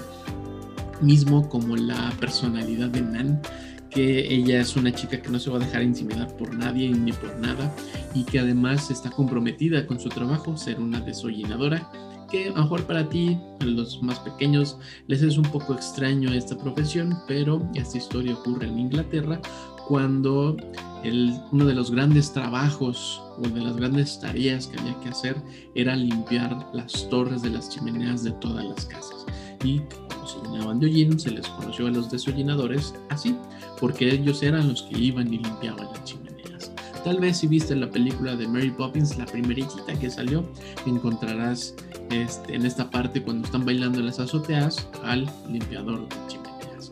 mismo 1.01 1.49
como 1.49 1.75
la 1.75 2.11
personalidad 2.19 2.89
de 2.89 3.01
Nan 3.01 3.41
que 3.89 4.31
ella 4.31 4.61
es 4.61 4.75
una 4.75 4.93
chica 4.93 5.19
que 5.19 5.29
no 5.29 5.39
se 5.39 5.49
va 5.49 5.57
a 5.57 5.59
dejar 5.59 5.81
intimidar 5.81 6.27
por 6.37 6.53
nadie 6.53 6.87
ni 6.89 7.13
por 7.13 7.35
nada 7.39 7.73
y 8.13 8.23
que 8.25 8.41
además 8.41 8.91
está 8.91 9.09
comprometida 9.09 9.87
con 9.87 9.99
su 9.99 10.09
trabajo, 10.09 10.55
ser 10.55 10.79
una 10.79 10.99
desollinadora, 10.99 11.89
que 12.29 12.45
a 12.45 12.49
lo 12.49 12.61
mejor 12.61 12.83
para 12.83 13.09
ti, 13.09 13.39
los 13.59 14.03
más 14.03 14.19
pequeños, 14.19 14.77
les 15.07 15.23
es 15.23 15.39
un 15.39 15.45
poco 15.45 15.73
extraño 15.73 16.31
esta 16.31 16.55
profesión, 16.55 17.17
pero 17.27 17.67
esta 17.73 17.97
historia 17.97 18.35
ocurre 18.35 18.67
en 18.67 18.77
Inglaterra 18.77 19.41
cuando 19.87 20.57
el, 21.03 21.39
uno 21.51 21.65
de 21.65 21.73
los 21.73 21.91
grandes 21.91 22.33
trabajos 22.33 23.21
o 23.37 23.41
de 23.41 23.61
las 23.61 23.75
grandes 23.75 24.19
tareas 24.19 24.67
que 24.67 24.79
había 24.79 24.99
que 24.99 25.09
hacer 25.09 25.35
era 25.75 25.95
limpiar 25.95 26.67
las 26.73 27.09
torres 27.09 27.41
de 27.41 27.51
las 27.51 27.69
chimeneas 27.69 28.23
de 28.23 28.31
todas 28.33 28.65
las 28.65 28.85
casas. 28.85 29.25
Y 29.63 29.79
como 29.79 30.27
se 30.27 30.39
llenaban 30.43 30.79
de 30.79 30.87
hollín, 30.87 31.19
se 31.19 31.31
les 31.31 31.47
conoció 31.47 31.87
a 31.87 31.91
los 31.91 32.11
desollinadores 32.11 32.93
así, 33.09 33.35
porque 33.79 34.13
ellos 34.13 34.43
eran 34.43 34.67
los 34.67 34.83
que 34.83 34.99
iban 34.99 35.33
y 35.33 35.37
limpiaban 35.39 35.85
las 35.85 36.03
chimeneas. 36.03 36.71
Tal 37.03 37.19
vez 37.19 37.37
si 37.37 37.47
viste 37.47 37.75
la 37.75 37.89
película 37.89 38.35
de 38.35 38.47
Mary 38.47 38.71
Poppins, 38.71 39.17
la 39.17 39.25
primerita 39.25 39.97
que 39.99 40.09
salió, 40.09 40.43
encontrarás 40.85 41.73
este, 42.09 42.55
en 42.55 42.65
esta 42.65 42.89
parte 42.89 43.21
cuando 43.21 43.45
están 43.45 43.65
bailando 43.65 43.99
en 43.99 44.07
las 44.07 44.19
azoteas 44.19 44.87
al 45.03 45.29
limpiador 45.49 46.07
de 46.09 46.15
chimeneas. 46.27 46.91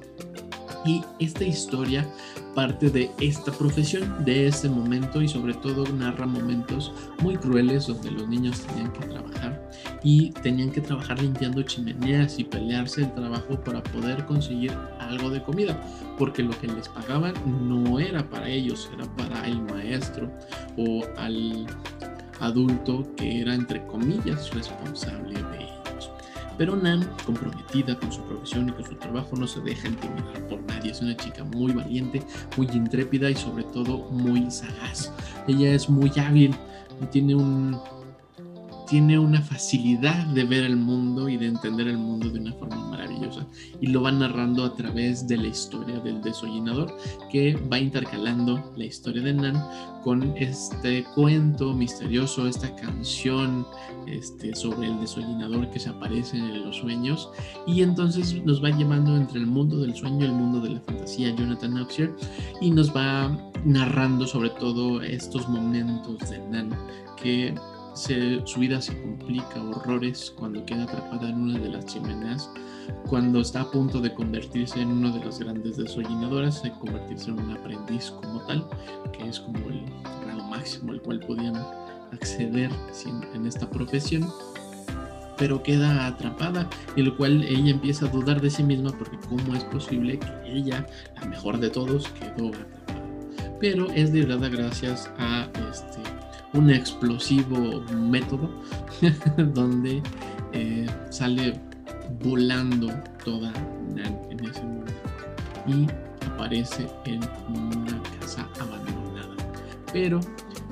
Y 0.85 1.03
esta 1.19 1.43
historia 1.43 2.07
parte 2.55 2.89
de 2.89 3.11
esta 3.19 3.51
profesión, 3.51 4.23
de 4.23 4.47
este 4.47 4.69
momento 4.69 5.21
y 5.21 5.27
sobre 5.27 5.53
todo 5.53 5.85
narra 5.93 6.25
momentos 6.25 6.91
muy 7.21 7.35
crueles 7.35 7.87
donde 7.87 8.09
los 8.11 8.27
niños 8.27 8.61
tenían 8.61 8.91
que 8.93 9.05
trabajar 9.05 9.69
y 10.03 10.31
tenían 10.31 10.71
que 10.71 10.81
trabajar 10.81 11.21
limpiando 11.21 11.61
chimeneas 11.61 12.39
y 12.39 12.45
pelearse 12.45 13.01
el 13.01 13.13
trabajo 13.13 13.61
para 13.63 13.83
poder 13.83 14.25
conseguir 14.25 14.71
algo 14.99 15.29
de 15.29 15.43
comida, 15.43 15.79
porque 16.17 16.41
lo 16.41 16.57
que 16.59 16.67
les 16.67 16.87
pagaban 16.87 17.33
no 17.67 17.99
era 17.99 18.27
para 18.29 18.47
ellos, 18.49 18.89
era 18.93 19.05
para 19.15 19.45
el 19.45 19.61
maestro 19.61 20.31
o 20.77 21.03
al 21.17 21.67
adulto 22.39 23.05
que 23.15 23.41
era 23.41 23.53
entre 23.53 23.85
comillas 23.85 24.53
responsable 24.53 25.33
de 25.33 25.84
pero 26.57 26.75
Nan, 26.75 27.09
comprometida 27.25 27.97
con 27.97 28.11
su 28.11 28.21
profesión 28.21 28.69
y 28.69 28.71
con 28.71 28.85
su 28.85 28.95
trabajo, 28.95 29.35
no 29.35 29.47
se 29.47 29.61
deja 29.61 29.87
intimidar 29.87 30.47
por 30.49 30.61
nadie. 30.63 30.91
Es 30.91 31.01
una 31.01 31.15
chica 31.17 31.43
muy 31.43 31.73
valiente, 31.73 32.21
muy 32.57 32.67
intrépida 32.67 33.29
y 33.29 33.35
sobre 33.35 33.63
todo 33.65 33.97
muy 34.11 34.49
sagaz. 34.49 35.11
Ella 35.47 35.73
es 35.73 35.89
muy 35.89 36.11
hábil, 36.17 36.55
tiene 37.11 37.35
un 37.35 37.79
tiene 38.87 39.17
una 39.17 39.41
facilidad 39.41 40.25
de 40.27 40.43
ver 40.43 40.63
el 40.63 40.77
mundo 40.77 41.27
y 41.29 41.37
de 41.37 41.47
entender 41.47 41.87
el 41.87 41.97
mundo 41.97 42.29
de 42.29 42.39
una 42.39 42.53
forma 42.53 42.89
maravillosa. 42.89 43.45
Y 43.81 43.87
lo 43.87 44.01
va 44.01 44.11
narrando 44.11 44.63
a 44.63 44.73
través 44.75 45.27
de 45.27 45.37
la 45.37 45.47
historia 45.47 45.99
del 45.99 46.21
desollinador, 46.21 46.95
que 47.31 47.55
va 47.71 47.79
intercalando 47.79 48.73
la 48.75 48.85
historia 48.85 49.23
de 49.23 49.33
Nan 49.33 49.61
con 50.03 50.35
este 50.37 51.03
cuento 51.15 51.73
misterioso, 51.73 52.47
esta 52.47 52.73
canción 52.75 53.65
este, 54.07 54.53
sobre 54.55 54.87
el 54.87 54.99
desollinador 54.99 55.69
que 55.71 55.79
se 55.79 55.89
aparece 55.89 56.37
en 56.37 56.63
los 56.63 56.77
sueños. 56.77 57.29
Y 57.65 57.81
entonces 57.81 58.43
nos 58.45 58.63
va 58.63 58.69
llevando 58.69 59.15
entre 59.15 59.39
el 59.39 59.47
mundo 59.47 59.77
del 59.77 59.95
sueño 59.95 60.25
y 60.25 60.29
el 60.29 60.33
mundo 60.33 60.59
de 60.61 60.75
la 60.75 60.79
fantasía, 60.81 61.35
Jonathan 61.35 61.77
Oxford, 61.77 62.11
y 62.61 62.71
nos 62.71 62.95
va 62.95 63.35
narrando 63.65 64.27
sobre 64.27 64.51
todo 64.51 65.01
estos 65.01 65.49
momentos 65.49 66.29
de 66.29 66.39
Nan 66.49 66.69
que 67.17 67.55
su 67.95 68.59
vida 68.59 68.81
se 68.81 68.99
complica 69.01 69.61
horrores 69.61 70.33
cuando 70.37 70.65
queda 70.65 70.83
atrapada 70.83 71.29
en 71.29 71.41
una 71.41 71.59
de 71.59 71.69
las 71.69 71.85
chimeneas, 71.85 72.49
cuando 73.07 73.39
está 73.39 73.61
a 73.61 73.71
punto 73.71 74.01
de 74.01 74.13
convertirse 74.13 74.81
en 74.81 74.89
una 74.89 75.11
de 75.11 75.23
las 75.23 75.39
grandes 75.39 75.77
desollinadoras, 75.77 76.61
de 76.61 76.71
convertirse 76.71 77.31
en 77.31 77.39
un 77.39 77.51
aprendiz 77.51 78.11
como 78.11 78.41
tal, 78.41 78.67
que 79.13 79.27
es 79.27 79.39
como 79.39 79.57
el 79.69 79.85
grado 80.25 80.43
máximo 80.43 80.91
al 80.91 81.01
cual 81.01 81.19
podían 81.21 81.55
acceder 82.11 82.69
en 83.33 83.47
esta 83.47 83.69
profesión 83.69 84.27
pero 85.37 85.61
queda 85.63 86.07
atrapada, 86.07 86.69
y 86.95 87.01
lo 87.01 87.15
cual 87.17 87.43
ella 87.43 87.71
empieza 87.71 88.05
a 88.05 88.09
dudar 88.09 88.41
de 88.41 88.49
sí 88.49 88.63
misma 88.63 88.91
porque 88.97 89.17
cómo 89.27 89.55
es 89.55 89.63
posible 89.65 90.19
que 90.19 90.51
ella, 90.51 90.85
la 91.15 91.25
mejor 91.27 91.59
de 91.59 91.69
todos, 91.69 92.07
quedó 92.09 92.49
atrapada. 92.49 93.57
Pero 93.59 93.89
es 93.91 94.11
verdad 94.11 94.49
gracias 94.51 95.09
a 95.17 95.49
este, 95.69 95.99
un 96.55 96.69
explosivo 96.69 97.81
método 97.93 98.49
donde 99.53 100.01
eh, 100.53 100.87
sale 101.09 101.59
volando 102.23 102.87
toda 103.23 103.51
Nan 103.93 104.19
en 104.29 104.45
ese 104.45 104.63
momento 104.63 104.93
y 105.67 105.87
aparece 106.25 106.87
en 107.05 107.21
una 107.49 108.01
casa 108.19 108.47
abandonada. 108.59 109.35
Pero 109.91 110.19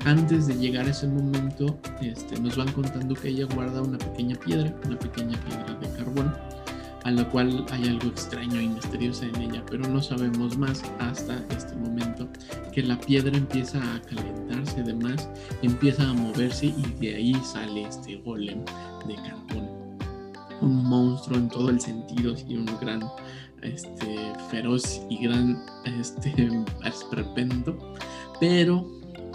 antes 0.04 0.46
de 0.46 0.54
llegar 0.56 0.86
a 0.86 0.90
ese 0.90 1.06
momento, 1.08 1.78
este, 2.00 2.40
nos 2.40 2.56
van 2.56 2.70
contando 2.72 3.14
que 3.14 3.28
ella 3.28 3.46
guarda 3.54 3.82
una 3.82 3.98
pequeña 3.98 4.36
piedra, 4.36 4.74
una 4.86 4.98
pequeña 4.98 5.38
piedra 5.40 5.74
de 5.74 5.88
carbón 5.96 6.34
a 7.04 7.10
la 7.10 7.28
cual 7.28 7.64
hay 7.70 7.88
algo 7.88 8.08
extraño 8.08 8.60
y 8.60 8.68
misterioso 8.68 9.24
en 9.24 9.36
ella, 9.42 9.62
pero 9.70 9.86
no 9.88 10.02
sabemos 10.02 10.56
más 10.56 10.82
hasta 10.98 11.36
este 11.50 11.74
momento 11.76 12.28
que 12.72 12.82
la 12.82 12.98
piedra 12.98 13.36
empieza 13.36 13.78
a 13.78 14.00
calentarse 14.02 14.80
además, 14.80 15.28
empieza 15.62 16.08
a 16.08 16.14
moverse 16.14 16.66
y 16.66 16.82
de 17.00 17.14
ahí 17.14 17.34
sale 17.44 17.82
este 17.82 18.16
golem 18.16 18.64
de 19.06 19.14
carbón. 19.16 19.68
Un 20.60 20.84
monstruo 20.84 21.38
en 21.38 21.48
todo 21.48 21.68
el 21.68 21.80
sentido 21.80 22.34
y 22.48 22.56
un 22.56 22.66
gran 22.80 23.02
este, 23.60 24.16
feroz 24.50 25.02
y 25.10 25.18
gran 25.18 25.62
este, 25.84 26.34
esperpento, 26.84 27.76
pero 28.40 28.86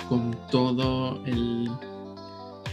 con 0.07 0.35
todo 0.49 1.23
el 1.25 1.69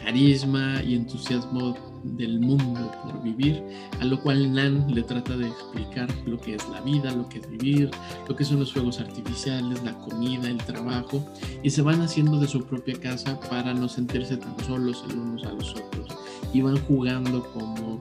carisma 0.03 0.83
y 0.83 0.95
entusiasmo 0.95 1.77
del 2.17 2.41
mundo 2.41 2.91
por 3.03 3.23
vivir, 3.23 3.63
a 4.01 4.05
lo 4.05 4.21
cual 4.21 4.53
Nan 4.53 4.87
le 4.95 5.03
trata 5.03 5.37
de 5.37 5.49
explicar 5.49 6.09
lo 6.27 6.39
que 6.39 6.55
es 6.55 6.69
la 6.69 6.81
vida, 6.81 7.13
lo 7.13 7.29
que 7.29 7.39
es 7.39 7.51
vivir, 7.51 7.91
lo 8.29 8.37
que 8.37 8.45
son 8.45 8.61
los 8.61 8.73
fuegos 8.73 9.01
artificiales, 9.01 9.83
la 9.83 9.97
comida, 9.99 10.49
el 10.49 10.59
trabajo, 10.59 11.25
y 11.63 11.71
se 11.71 11.83
van 11.83 12.01
haciendo 12.01 12.39
de 12.39 12.49
su 12.49 12.65
propia 12.65 12.99
casa 12.99 13.39
para 13.51 13.75
no 13.75 13.89
sentirse 13.89 14.37
tan 14.37 14.59
solos 14.65 15.05
el 15.11 15.19
unos 15.19 15.45
a 15.45 15.53
los 15.53 15.75
otros. 15.75 16.09
Y 16.53 16.61
van 16.61 16.79
jugando 16.83 17.43
como 17.53 18.01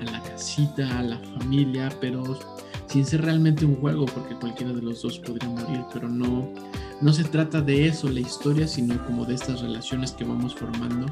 a 0.00 0.10
la 0.10 0.22
casita, 0.22 0.98
a 0.98 1.02
la 1.02 1.18
familia, 1.38 1.90
pero 2.00 2.22
sin 2.88 3.04
ser 3.04 3.22
realmente 3.22 3.64
un 3.64 3.76
juego, 3.76 4.06
porque 4.06 4.34
cualquiera 4.34 4.72
de 4.72 4.82
los 4.82 5.02
dos 5.02 5.18
podría 5.18 5.48
morir, 5.48 5.84
pero 5.92 6.08
no 6.08 6.48
no 7.04 7.12
se 7.12 7.22
trata 7.24 7.60
de 7.60 7.86
eso 7.86 8.08
la 8.08 8.20
historia, 8.20 8.66
sino 8.66 8.96
como 9.04 9.26
de 9.26 9.34
estas 9.34 9.60
relaciones 9.60 10.12
que 10.12 10.24
vamos 10.24 10.54
formando 10.54 11.04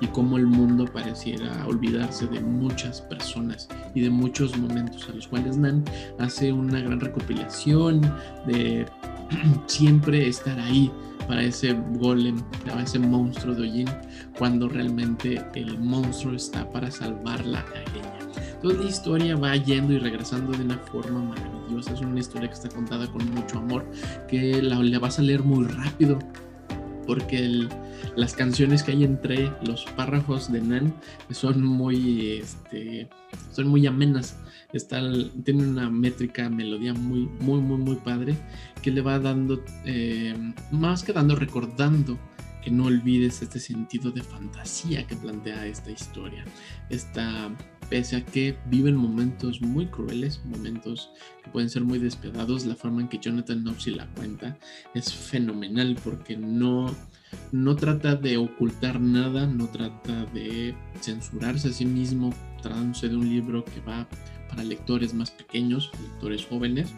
y 0.00 0.06
cómo 0.06 0.36
el 0.36 0.46
mundo 0.46 0.84
pareciera 0.84 1.66
olvidarse 1.66 2.28
de 2.28 2.38
muchas 2.38 3.00
personas 3.00 3.68
y 3.92 4.00
de 4.00 4.10
muchos 4.10 4.56
momentos 4.56 5.08
a 5.08 5.12
los 5.12 5.26
cuales 5.26 5.56
Nan 5.56 5.84
hace 6.20 6.52
una 6.52 6.78
gran 6.78 7.00
recopilación 7.00 8.00
de 8.46 8.86
siempre 9.66 10.28
estar 10.28 10.56
ahí 10.60 10.88
para 11.26 11.42
ese 11.42 11.72
golem, 11.94 12.40
para 12.64 12.84
ese 12.84 13.00
monstruo 13.00 13.52
de 13.52 13.68
Ojin, 13.68 13.88
cuando 14.38 14.68
realmente 14.68 15.44
el 15.56 15.80
monstruo 15.80 16.36
está 16.36 16.70
para 16.70 16.92
salvarla 16.92 17.58
a 17.74 17.80
ella. 17.80 18.19
Toda 18.60 18.74
la 18.74 18.84
historia 18.84 19.36
va 19.36 19.56
yendo 19.56 19.94
y 19.94 19.98
regresando 19.98 20.52
de 20.52 20.64
una 20.64 20.78
forma 20.78 21.20
maravillosa. 21.20 21.94
Es 21.94 22.00
una 22.00 22.20
historia 22.20 22.48
que 22.48 22.54
está 22.54 22.68
contada 22.68 23.10
con 23.10 23.28
mucho 23.30 23.58
amor, 23.58 23.86
que 24.28 24.60
la, 24.60 24.98
vas 24.98 25.18
a 25.18 25.22
leer 25.22 25.42
muy 25.42 25.64
rápido, 25.64 26.18
porque 27.06 27.66
las 28.16 28.34
canciones 28.34 28.82
que 28.82 28.92
hay 28.92 29.04
entre 29.04 29.50
los 29.62 29.84
párrafos 29.96 30.52
de 30.52 30.60
Nan 30.60 30.94
son 31.30 31.64
muy, 31.64 32.36
este, 32.36 33.08
son 33.50 33.68
muy 33.68 33.86
amenas. 33.86 34.36
Está, 34.74 35.00
tiene 35.42 35.66
una 35.66 35.88
métrica, 35.88 36.50
melodía 36.50 36.92
muy, 36.92 37.28
muy, 37.40 37.60
muy, 37.60 37.78
muy 37.78 37.96
padre 37.96 38.36
que 38.82 38.90
le 38.90 39.00
va 39.00 39.18
dando, 39.18 39.64
eh, 39.86 40.34
más 40.70 41.02
que 41.02 41.14
dando, 41.14 41.34
recordando 41.34 42.18
que 42.62 42.70
no 42.70 42.84
olvides 42.84 43.42
este 43.42 43.58
sentido 43.58 44.10
de 44.10 44.22
fantasía 44.22 45.06
que 45.06 45.16
plantea 45.16 45.66
esta 45.66 45.90
historia. 45.90 46.44
Esta, 46.88 47.50
pese 47.88 48.16
a 48.16 48.24
que 48.24 48.56
viven 48.66 48.96
momentos 48.96 49.60
muy 49.60 49.86
crueles, 49.86 50.40
momentos 50.44 51.10
que 51.42 51.50
pueden 51.50 51.70
ser 51.70 51.84
muy 51.84 51.98
despiadados, 51.98 52.66
la 52.66 52.74
forma 52.74 53.00
en 53.00 53.08
que 53.08 53.18
Jonathan 53.18 53.62
Knopsy 53.62 53.92
la 53.92 54.06
cuenta 54.08 54.58
es 54.94 55.12
fenomenal 55.12 55.96
porque 56.02 56.36
no, 56.36 56.94
no 57.52 57.76
trata 57.76 58.14
de 58.16 58.36
ocultar 58.36 59.00
nada, 59.00 59.46
no 59.46 59.66
trata 59.68 60.24
de 60.26 60.74
censurarse 61.00 61.68
a 61.68 61.72
sí 61.72 61.86
mismo, 61.86 62.34
tratándose 62.62 63.08
de 63.08 63.16
un 63.16 63.28
libro 63.28 63.64
que 63.64 63.80
va 63.80 64.08
para 64.48 64.64
lectores 64.64 65.14
más 65.14 65.30
pequeños, 65.30 65.90
lectores 66.02 66.44
jóvenes 66.44 66.92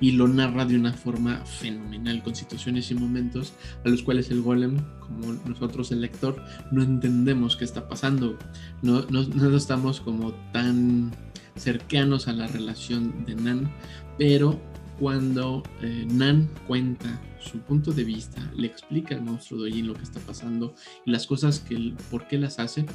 y 0.00 0.12
lo 0.12 0.26
narra 0.26 0.64
de 0.64 0.76
una 0.76 0.92
forma 0.92 1.44
fenomenal, 1.44 2.22
con 2.22 2.34
situaciones 2.34 2.90
y 2.90 2.94
momentos 2.94 3.52
a 3.84 3.88
los 3.88 4.02
cuales 4.02 4.30
el 4.30 4.42
golem, 4.42 4.78
como 5.00 5.34
nosotros 5.46 5.92
el 5.92 6.00
lector, 6.00 6.42
no 6.72 6.82
entendemos 6.82 7.56
qué 7.56 7.64
está 7.64 7.86
pasando, 7.86 8.38
no, 8.82 9.02
no, 9.10 9.56
estamos 9.56 10.00
como 10.00 10.32
tan 10.52 11.12
cercanos 11.56 12.28
a 12.28 12.32
la 12.32 12.46
relación 12.46 13.24
de 13.26 13.34
Nan, 13.34 13.70
pero 14.16 14.58
cuando 14.98 15.62
eh, 15.82 16.06
Nan 16.08 16.48
cuenta 16.66 17.20
su 17.38 17.58
punto 17.60 17.92
de 17.92 18.04
vista, 18.04 18.40
le 18.54 18.66
explica 18.66 19.14
al 19.14 19.22
monstruo 19.22 19.62
de 19.62 19.70
Ojin 19.70 19.86
lo 19.86 19.94
que 19.94 20.02
está 20.02 20.20
pasando 20.20 20.74
y 21.04 21.10
las 21.10 21.26
cosas 21.26 21.60
que, 21.60 21.94
por 22.10 22.26
qué 22.28 22.38
las 22.38 22.58
hace, 22.58 22.86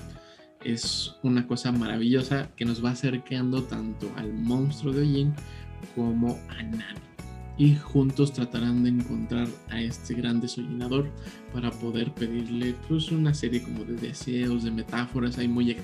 es 0.63 1.15
una 1.21 1.47
cosa 1.47 1.71
maravillosa 1.71 2.49
que 2.55 2.65
nos 2.65 2.83
va 2.83 2.91
acercando 2.91 3.63
tanto 3.63 4.11
al 4.15 4.33
monstruo 4.33 4.93
de 4.93 5.01
Ojin 5.01 5.33
como 5.95 6.39
a 6.49 6.63
Nan. 6.63 6.95
Y 7.57 7.75
juntos 7.75 8.33
tratarán 8.33 8.83
de 8.83 8.89
encontrar 8.89 9.47
a 9.69 9.79
este 9.79 10.13
gran 10.13 10.41
desollinador 10.41 11.09
para 11.53 11.71
poder 11.71 12.13
pedirle 12.13 12.75
pues, 12.87 13.11
una 13.11 13.33
serie 13.33 13.63
como 13.63 13.85
de 13.85 13.95
deseos, 13.95 14.63
de 14.65 14.71
metáforas 14.71 15.37
ahí 15.37 15.47
muy, 15.47 15.77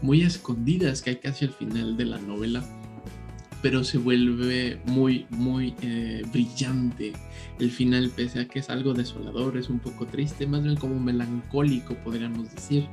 muy 0.00 0.22
escondidas 0.22 1.02
que 1.02 1.10
hay 1.10 1.16
casi 1.16 1.44
al 1.44 1.52
final 1.52 1.96
de 1.96 2.06
la 2.06 2.18
novela 2.18 2.64
pero 3.62 3.84
se 3.84 3.98
vuelve 3.98 4.80
muy, 4.86 5.26
muy 5.30 5.74
eh, 5.82 6.22
brillante. 6.32 7.12
El 7.58 7.70
final, 7.70 8.10
pese 8.14 8.40
a 8.40 8.48
que 8.48 8.60
es 8.60 8.70
algo 8.70 8.94
desolador, 8.94 9.58
es 9.58 9.68
un 9.68 9.80
poco 9.80 10.06
triste, 10.06 10.46
más 10.46 10.62
bien 10.62 10.76
como 10.76 10.98
melancólico, 10.98 11.94
podríamos 11.96 12.50
decir, 12.54 12.86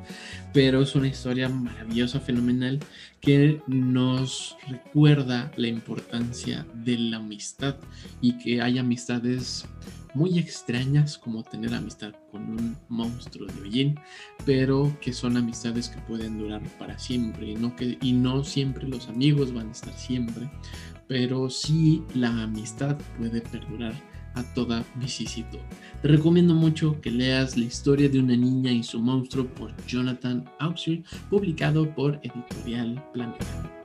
pero 0.54 0.82
es 0.82 0.94
una 0.96 1.08
historia 1.08 1.48
maravillosa, 1.48 2.20
fenomenal, 2.20 2.80
que 3.22 3.62
nos 3.68 4.58
recuerda 4.68 5.52
la 5.56 5.68
importancia 5.68 6.66
de 6.74 6.98
la 6.98 7.18
amistad 7.18 7.76
y 8.22 8.38
que 8.38 8.62
hay 8.62 8.78
amistades 8.78 9.66
muy 10.14 10.40
extrañas 10.40 11.18
como 11.18 11.44
tener 11.44 11.74
amistad 11.74 12.14
con 12.32 12.42
un 12.50 12.78
monstruo 12.90 13.48
de 13.48 13.62
Beijing, 13.62 13.96
pero 14.46 14.96
que 15.00 15.14
son 15.14 15.38
amistades 15.38 15.90
que 15.90 16.02
pueden 16.02 16.40
durar 16.40 16.62
para 16.80 16.98
siempre, 16.98 17.54
¿no? 17.54 17.76
Que, 17.76 17.98
y 18.02 18.14
no 18.14 18.44
siempre 18.44 18.88
los 18.88 19.08
amigos 19.10 19.54
van 19.54 19.70
a 19.70 19.72
estar 19.72 19.94
siempre, 19.94 20.50
pero 21.08 21.50
sí 21.50 22.04
la 22.16 22.30
amistad 22.44 22.98
puede 23.18 23.42
perdurar 23.42 23.94
a 24.38 24.44
toda 24.54 24.86
vicisitud. 24.96 25.60
Te 26.02 26.08
recomiendo 26.08 26.54
mucho 26.54 27.00
que 27.02 27.12
leas 27.12 27.58
La 27.58 27.66
historia 27.66 28.08
de 28.08 28.20
una 28.20 28.36
niña 28.36 28.72
y 28.72 28.84
su 28.84 29.00
monstruo 29.00 29.48
por 29.48 29.76
Jonathan 29.86 30.50
Auxer, 30.60 31.04
publicado 31.30 31.94
por 31.94 32.20
Editorial 32.24 33.04
Planeta. 33.14 33.78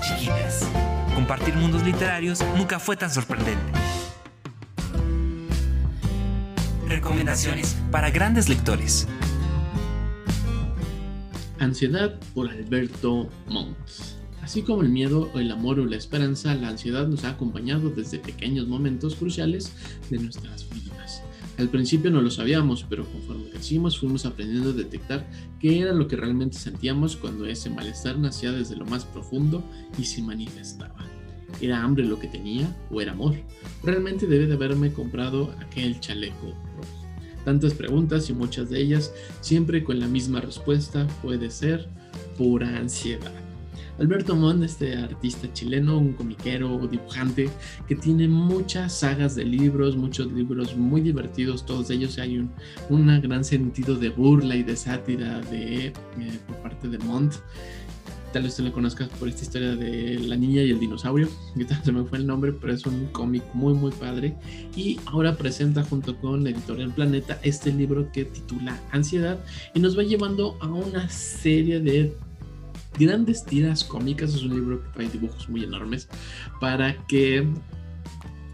chiquitas. 0.00 0.68
Compartir 1.14 1.54
mundos 1.54 1.82
literarios 1.82 2.44
nunca 2.56 2.78
fue 2.78 2.96
tan 2.96 3.10
sorprendente. 3.10 3.60
Recomendaciones 6.88 7.76
para 7.90 8.10
grandes 8.10 8.48
lectores. 8.48 9.08
Ansiedad 11.58 12.18
por 12.34 12.50
Alberto 12.50 13.28
Monts. 13.48 14.16
Así 14.42 14.62
como 14.62 14.82
el 14.82 14.88
miedo, 14.88 15.30
el 15.34 15.50
amor 15.50 15.78
o 15.80 15.86
la 15.86 15.96
esperanza, 15.96 16.54
la 16.54 16.68
ansiedad 16.68 17.06
nos 17.06 17.24
ha 17.24 17.30
acompañado 17.30 17.90
desde 17.90 18.18
pequeños 18.18 18.66
momentos 18.66 19.14
cruciales 19.14 19.72
de 20.10 20.18
nuestras 20.18 20.68
vidas. 20.68 21.22
Al 21.56 21.68
principio 21.68 22.10
no 22.10 22.20
lo 22.20 22.30
sabíamos, 22.30 22.84
pero 22.88 23.06
conforme 23.06 23.48
crecimos 23.50 23.98
fuimos 23.98 24.26
aprendiendo 24.26 24.70
a 24.70 24.74
detectar 24.74 25.30
qué 25.60 25.78
era 25.78 25.92
lo 25.92 26.08
que 26.08 26.16
realmente 26.16 26.58
sentíamos 26.58 27.16
cuando 27.16 27.46
ese 27.46 27.70
malestar 27.70 28.18
nacía 28.18 28.50
desde 28.50 28.76
lo 28.76 28.84
más 28.84 29.04
profundo 29.04 29.64
y 29.96 30.04
se 30.04 30.20
manifestaba. 30.20 31.08
¿Era 31.60 31.82
hambre 31.82 32.04
lo 32.04 32.18
que 32.18 32.26
tenía 32.26 32.76
o 32.90 33.00
era 33.00 33.12
amor? 33.12 33.36
Realmente 33.84 34.26
debe 34.26 34.46
de 34.46 34.54
haberme 34.54 34.92
comprado 34.92 35.54
aquel 35.60 36.00
chaleco. 36.00 36.54
Tantas 37.44 37.74
preguntas 37.74 38.28
y 38.30 38.32
muchas 38.32 38.70
de 38.70 38.80
ellas 38.80 39.12
siempre 39.40 39.84
con 39.84 40.00
la 40.00 40.06
misma 40.06 40.40
respuesta 40.40 41.06
puede 41.22 41.50
ser 41.50 41.88
pura 42.36 42.76
ansiedad. 42.78 43.32
Alberto 43.98 44.34
Mon, 44.34 44.64
este 44.64 44.96
artista 44.96 45.52
chileno, 45.52 45.98
un 45.98 46.14
comiquero, 46.14 46.88
dibujante, 46.88 47.48
que 47.86 47.94
tiene 47.94 48.26
muchas 48.26 48.92
sagas 48.92 49.36
de 49.36 49.44
libros, 49.44 49.96
muchos 49.96 50.32
libros 50.32 50.76
muy 50.76 51.00
divertidos, 51.00 51.64
todos 51.64 51.90
ellos 51.90 52.18
hay 52.18 52.38
un 52.38 52.50
un 52.90 53.06
gran 53.20 53.44
sentido 53.44 53.94
de 53.94 54.08
burla 54.08 54.56
y 54.56 54.64
de 54.64 54.76
sátira 54.76 55.40
de, 55.42 55.86
eh, 55.86 55.92
por 56.46 56.56
parte 56.56 56.88
de 56.88 56.98
Mont. 56.98 57.34
Tal 58.34 58.42
vez 58.42 58.56
te 58.56 58.62
lo 58.62 58.72
conozcas 58.72 59.08
por 59.10 59.28
esta 59.28 59.42
historia 59.42 59.76
de 59.76 60.18
la 60.18 60.34
niña 60.34 60.60
y 60.62 60.70
el 60.72 60.80
dinosaurio, 60.80 61.28
se 61.84 61.92
me 61.92 62.02
fue 62.02 62.18
el 62.18 62.26
nombre, 62.26 62.52
pero 62.52 62.72
es 62.72 62.84
un 62.84 63.06
cómic 63.12 63.44
muy 63.52 63.74
muy 63.74 63.92
padre. 63.92 64.34
Y 64.74 64.98
ahora 65.06 65.36
presenta 65.36 65.84
junto 65.84 66.16
con 66.18 66.42
la 66.42 66.50
editorial 66.50 66.92
Planeta 66.92 67.38
este 67.44 67.72
libro 67.72 68.10
que 68.10 68.24
titula 68.24 68.76
Ansiedad 68.90 69.38
y 69.72 69.78
nos 69.78 69.96
va 69.96 70.02
llevando 70.02 70.58
a 70.60 70.66
una 70.66 71.08
serie 71.08 71.78
de 71.78 72.12
grandes 72.98 73.44
tiras 73.44 73.84
cómicas, 73.84 74.34
es 74.34 74.42
un 74.42 74.54
libro 74.56 74.82
que 74.82 74.88
trae 74.88 75.08
dibujos 75.10 75.48
muy 75.48 75.62
enormes, 75.62 76.08
para 76.60 77.06
que 77.06 77.46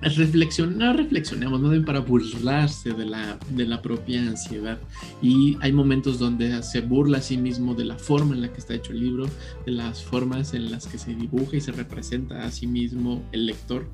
reflexionar, 0.03 0.97
reflexionemos, 0.97 1.61
¿no? 1.61 1.85
para 1.85 2.01
burlarse 2.01 2.93
de 2.93 3.05
la, 3.07 3.39
de 3.51 3.67
la 3.67 3.83
propia 3.83 4.21
ansiedad. 4.23 4.79
Y 5.23 5.57
hay 5.61 5.73
momentos 5.73 6.19
donde 6.19 6.63
se 6.63 6.81
burla 6.81 7.19
a 7.19 7.23
sí 7.23 7.37
mismo 7.37 7.75
de 7.75 7.85
la 7.85 7.97
forma 7.97 8.35
en 8.35 8.43
la 8.43 8.53
que 8.53 8.59
está 8.59 8.75
hecho 8.75 8.93
el 8.93 9.01
libro, 9.01 9.27
de 9.67 9.73
las 9.73 10.03
formas 10.03 10.55
en 10.55 10.71
las 10.71 10.87
que 10.87 10.99
se 10.99 11.15
dibuja 11.15 11.57
y 11.57 11.61
se 11.61 11.73
representa 11.73 12.45
a 12.45 12.51
sí 12.51 12.67
mismo 12.67 13.23
el 13.33 13.47
lector, 13.47 13.87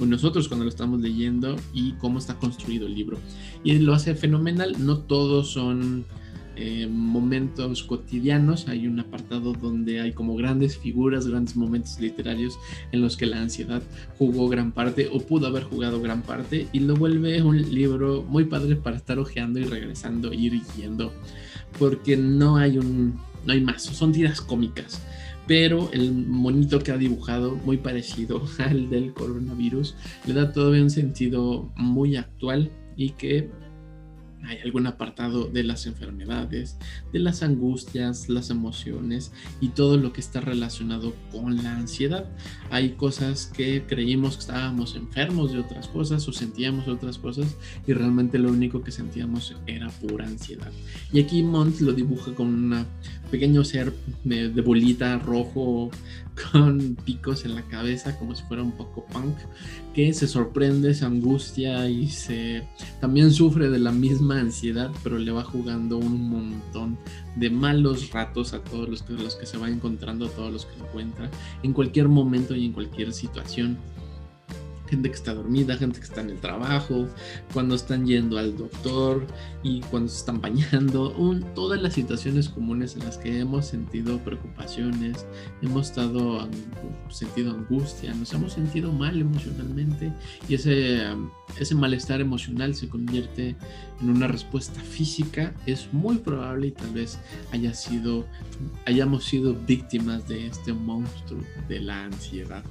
nosotros 0.00 0.48
cuando 0.48 0.64
lo 0.64 0.70
estamos 0.70 1.00
leyendo 1.00 1.56
y 1.72 1.92
cómo 1.92 2.18
está 2.18 2.34
construido 2.34 2.86
el 2.86 2.94
libro. 2.94 3.18
Y 3.64 3.78
lo 3.78 3.94
hace 3.94 4.14
fenomenal, 4.14 4.76
no 4.78 4.98
todos 4.98 5.52
son 5.52 6.04
eh, 6.56 6.86
momentos 6.86 7.82
cotidianos, 7.84 8.68
hay 8.68 8.86
un 8.86 9.00
apartado 9.00 9.52
donde 9.52 10.00
hay 10.00 10.12
como 10.12 10.36
grandes 10.36 10.76
figuras, 10.76 11.26
grandes 11.26 11.56
momentos 11.56 11.98
literarios 12.00 12.58
en 12.92 13.00
los 13.00 13.16
que 13.16 13.26
la 13.26 13.40
ansiedad 13.40 13.82
jugó 14.18 14.48
gran 14.48 14.72
parte 14.72 15.08
o 15.12 15.20
pudo 15.20 15.46
haber 15.46 15.64
jugado 15.64 16.00
gran 16.00 16.22
parte 16.22 16.68
y 16.72 16.80
lo 16.80 16.96
vuelve 16.96 17.42
un 17.42 17.60
libro 17.72 18.22
muy 18.28 18.44
padre 18.44 18.76
para 18.76 18.96
estar 18.96 19.18
hojeando 19.18 19.58
y 19.58 19.64
regresando, 19.64 20.32
ir 20.32 20.60
yendo, 20.76 21.12
porque 21.78 22.16
no 22.16 22.56
hay 22.56 22.78
un, 22.78 23.18
no 23.46 23.52
hay 23.52 23.60
más, 23.60 23.82
son 23.82 24.12
tiras 24.12 24.40
cómicas 24.40 25.00
pero 25.50 25.90
el 25.92 26.12
monito 26.12 26.78
que 26.78 26.92
ha 26.92 26.96
dibujado, 26.96 27.56
muy 27.56 27.76
parecido 27.76 28.40
al 28.58 28.88
del 28.88 29.12
coronavirus, 29.12 29.96
le 30.24 30.34
da 30.34 30.52
todavía 30.52 30.80
un 30.80 30.90
sentido 30.90 31.72
muy 31.74 32.14
actual 32.14 32.70
y 32.96 33.10
que 33.10 33.50
hay 34.44 34.58
algún 34.58 34.86
apartado 34.86 35.46
de 35.46 35.62
las 35.62 35.86
enfermedades, 35.86 36.76
de 37.12 37.18
las 37.18 37.42
angustias, 37.42 38.28
las 38.28 38.50
emociones 38.50 39.32
y 39.60 39.68
todo 39.68 39.96
lo 39.96 40.12
que 40.12 40.20
está 40.20 40.40
relacionado 40.40 41.14
con 41.30 41.62
la 41.62 41.76
ansiedad. 41.76 42.26
Hay 42.70 42.90
cosas 42.90 43.46
que 43.46 43.84
creímos 43.86 44.36
que 44.36 44.40
estábamos 44.40 44.96
enfermos 44.96 45.52
de 45.52 45.60
otras 45.60 45.88
cosas 45.88 46.26
o 46.28 46.32
sentíamos 46.32 46.88
otras 46.88 47.18
cosas 47.18 47.56
y 47.86 47.92
realmente 47.92 48.38
lo 48.38 48.50
único 48.50 48.82
que 48.82 48.92
sentíamos 48.92 49.54
era 49.66 49.88
pura 49.88 50.26
ansiedad. 50.26 50.72
Y 51.12 51.20
aquí 51.20 51.42
Mont 51.42 51.80
lo 51.80 51.92
dibuja 51.92 52.34
con 52.34 52.46
un 52.46 52.86
pequeño 53.30 53.64
ser 53.64 53.92
de, 54.24 54.48
bolita 54.60 55.18
rojo 55.18 55.90
con 56.52 56.96
picos 57.04 57.44
en 57.44 57.54
la 57.54 57.62
cabeza 57.62 58.18
como 58.18 58.34
si 58.34 58.42
fuera 58.44 58.62
un 58.62 58.72
poco 58.72 59.04
punk 59.06 59.36
que 59.94 60.12
se 60.12 60.26
sorprende, 60.28 60.94
se 60.94 61.04
angustia 61.04 61.88
y 61.88 62.08
se 62.08 62.66
también 63.00 63.32
sufre 63.32 63.68
de 63.68 63.78
la 63.78 63.92
misma 63.92 64.38
ansiedad, 64.38 64.90
pero 65.02 65.18
le 65.18 65.32
va 65.32 65.44
jugando 65.44 65.98
un 65.98 66.30
montón 66.30 66.98
de 67.36 67.50
malos 67.50 68.10
ratos 68.10 68.52
a 68.52 68.62
todos 68.62 68.88
los 68.88 69.02
que, 69.02 69.14
los 69.14 69.36
que 69.36 69.46
se 69.46 69.58
va 69.58 69.68
encontrando, 69.68 70.26
a 70.26 70.30
todos 70.30 70.52
los 70.52 70.66
que 70.66 70.78
encuentra, 70.80 71.30
en 71.62 71.72
cualquier 71.72 72.08
momento 72.08 72.54
y 72.54 72.66
en 72.66 72.72
cualquier 72.72 73.12
situación 73.12 73.78
gente 74.90 75.08
que 75.08 75.14
está 75.14 75.32
dormida, 75.32 75.76
gente 75.76 76.00
que 76.00 76.04
está 76.04 76.20
en 76.20 76.30
el 76.30 76.40
trabajo, 76.40 77.06
cuando 77.52 77.76
están 77.76 78.06
yendo 78.06 78.38
al 78.38 78.56
doctor 78.56 79.26
y 79.62 79.80
cuando 79.82 80.08
se 80.08 80.18
están 80.18 80.40
bañando, 80.40 81.14
todas 81.54 81.80
las 81.80 81.94
situaciones 81.94 82.48
comunes 82.48 82.96
en 82.96 83.04
las 83.04 83.16
que 83.18 83.38
hemos 83.38 83.66
sentido 83.66 84.18
preocupaciones, 84.18 85.26
hemos 85.62 85.88
estado 85.88 86.48
sentido 87.08 87.52
angustia, 87.52 88.12
nos 88.14 88.32
hemos 88.32 88.52
sentido 88.52 88.92
mal 88.92 89.20
emocionalmente 89.20 90.12
y 90.48 90.54
ese, 90.54 91.02
ese 91.58 91.74
malestar 91.74 92.20
emocional 92.20 92.74
se 92.74 92.88
convierte 92.88 93.56
en 94.00 94.10
una 94.10 94.26
respuesta 94.26 94.80
física, 94.80 95.54
es 95.66 95.92
muy 95.92 96.18
probable 96.18 96.68
y 96.68 96.72
tal 96.72 96.90
vez 96.90 97.18
haya 97.52 97.74
sido, 97.74 98.26
hayamos 98.86 99.24
sido 99.24 99.54
víctimas 99.54 100.26
de 100.26 100.48
este 100.48 100.72
monstruo 100.72 101.40
de 101.68 101.80
la 101.80 102.04
ansiedad 102.04 102.64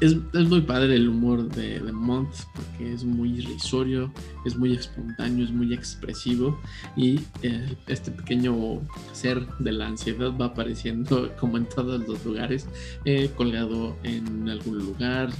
es, 0.00 0.16
muy 0.48 0.60
padre 0.60 0.96
el 0.96 1.08
humor 1.08 1.48
de, 1.48 1.80
The 1.80 1.92
Month 1.92 2.34
porque 2.54 2.92
es 2.92 3.04
muy 3.04 3.38
irrisorio, 3.38 4.12
es 4.44 4.56
muy 4.56 4.74
espontáneo, 4.74 5.44
es 5.44 5.50
muy 5.50 5.72
expresivo 5.72 6.58
y 6.96 7.20
eh, 7.42 7.76
este 7.86 8.10
pequeño 8.10 8.80
ser 9.12 9.46
de 9.58 9.72
la 9.72 9.86
ansiedad 9.86 10.32
va 10.36 10.46
apareciendo 10.46 11.30
como 11.38 11.56
en 11.56 11.66
todos 11.66 12.06
los 12.06 12.24
lugares, 12.24 12.68
eh, 13.04 13.30
colgado 13.36 13.96
en 14.02 14.48
algún 14.48 14.78
lugar, 14.78 15.30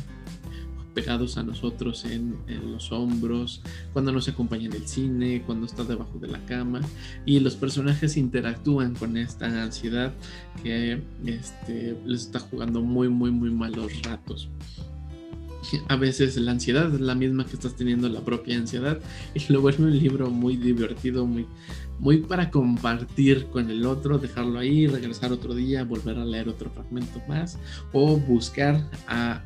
pegados 0.96 1.36
a 1.36 1.42
nosotros 1.42 2.06
en, 2.06 2.38
los 2.72 2.90
hombros, 2.90 3.60
cuando 3.92 4.12
nos 4.12 4.28
acompaña 4.28 4.64
en 4.64 4.72
el 4.72 4.88
cine, 4.88 5.42
cuando 5.44 5.66
está 5.66 5.84
debajo 5.84 6.18
de 6.18 6.26
la 6.26 6.42
cama 6.46 6.80
y 7.26 7.38
los 7.38 7.54
personajes 7.54 8.16
interactúan 8.16 8.94
con 8.94 9.18
esta 9.18 9.44
ansiedad 9.62 10.14
que 10.62 11.02
este, 11.26 11.98
les 12.06 12.22
está 12.22 12.40
jugando 12.40 12.80
muy, 12.80 13.10
muy, 13.10 13.30
muy 13.30 13.50
malos 13.50 13.92
ratos. 14.04 14.48
A 15.88 15.96
veces 15.96 16.36
la 16.38 16.52
ansiedad 16.52 16.94
es 16.94 17.00
la 17.00 17.14
misma 17.14 17.44
que 17.44 17.54
estás 17.54 17.76
teniendo 17.76 18.08
la 18.08 18.20
propia 18.20 18.56
ansiedad 18.56 18.98
y 19.34 19.52
lo 19.52 19.60
vuelve 19.60 19.84
un 19.84 19.98
libro 19.98 20.30
muy 20.30 20.56
divertido, 20.56 21.26
muy, 21.26 21.46
muy 21.98 22.18
para 22.18 22.50
compartir 22.50 23.46
con 23.48 23.68
el 23.68 23.84
otro, 23.84 24.16
dejarlo 24.16 24.58
ahí, 24.60 24.86
regresar 24.86 25.30
otro 25.30 25.54
día, 25.54 25.84
volver 25.84 26.18
a 26.18 26.24
leer 26.24 26.48
otro 26.48 26.70
fragmento 26.70 27.20
más 27.28 27.58
o 27.92 28.16
buscar 28.16 28.88
a 29.08 29.42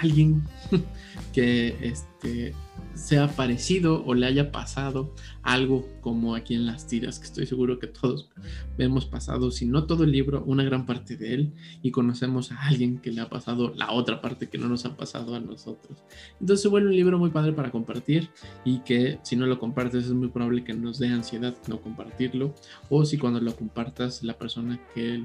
alguien 0.00 0.42
que 1.32 1.76
este, 1.80 2.54
sea 2.94 3.28
parecido 3.28 4.04
o 4.04 4.14
le 4.14 4.26
haya 4.26 4.50
pasado 4.50 5.14
algo 5.42 5.88
como 6.00 6.34
aquí 6.34 6.54
en 6.54 6.66
las 6.66 6.86
tiras, 6.86 7.18
que 7.18 7.26
estoy 7.26 7.46
seguro 7.46 7.78
que 7.78 7.86
todos 7.86 8.28
hemos 8.76 9.06
pasado, 9.06 9.50
si 9.50 9.66
no 9.66 9.84
todo 9.84 10.04
el 10.04 10.12
libro, 10.12 10.42
una 10.44 10.64
gran 10.64 10.84
parte 10.84 11.16
de 11.16 11.34
él, 11.34 11.52
y 11.82 11.90
conocemos 11.90 12.52
a 12.52 12.66
alguien 12.66 12.98
que 12.98 13.12
le 13.12 13.20
ha 13.20 13.30
pasado 13.30 13.72
la 13.76 13.92
otra 13.92 14.20
parte 14.20 14.48
que 14.48 14.58
no 14.58 14.68
nos 14.68 14.84
ha 14.84 14.96
pasado 14.96 15.34
a 15.34 15.40
nosotros. 15.40 16.02
Entonces 16.40 16.62
se 16.62 16.68
vuelve 16.68 16.88
un 16.88 16.96
libro 16.96 17.18
muy 17.18 17.30
padre 17.30 17.52
para 17.52 17.70
compartir 17.70 18.30
y 18.64 18.80
que 18.80 19.18
si 19.22 19.36
no 19.36 19.46
lo 19.46 19.58
compartes 19.58 20.06
es 20.06 20.12
muy 20.12 20.28
probable 20.28 20.64
que 20.64 20.74
nos 20.74 20.98
dé 20.98 21.08
ansiedad 21.08 21.56
no 21.68 21.80
compartirlo, 21.80 22.54
o 22.90 23.04
si 23.04 23.16
cuando 23.16 23.40
lo 23.40 23.54
compartas 23.54 24.22
la 24.22 24.36
persona 24.36 24.80
que 24.94 25.24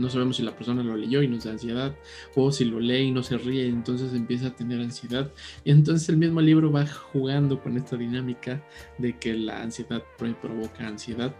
no 0.00 0.10
sabemos 0.10 0.36
si 0.36 0.42
la 0.42 0.56
persona 0.56 0.82
lo 0.82 0.96
leyó 0.96 1.22
y 1.22 1.28
nos 1.28 1.44
da 1.44 1.52
ansiedad, 1.52 1.94
o 2.34 2.50
si 2.50 2.64
lo 2.64 2.80
lee 2.80 3.08
y 3.08 3.10
no 3.10 3.22
se 3.22 3.38
ríe, 3.38 3.66
entonces 3.66 4.14
empieza 4.14 4.48
a 4.48 4.56
tener 4.56 4.80
ansiedad. 4.80 5.30
Y 5.64 5.70
entonces 5.70 6.08
el 6.08 6.16
mismo 6.16 6.40
libro 6.40 6.72
va 6.72 6.86
jugando 6.86 7.60
con 7.62 7.76
esta 7.76 7.96
dinámica 7.96 8.62
de 8.98 9.18
que 9.18 9.34
la 9.34 9.62
ansiedad 9.62 10.02
provoca 10.16 10.86
ansiedad 10.86 11.34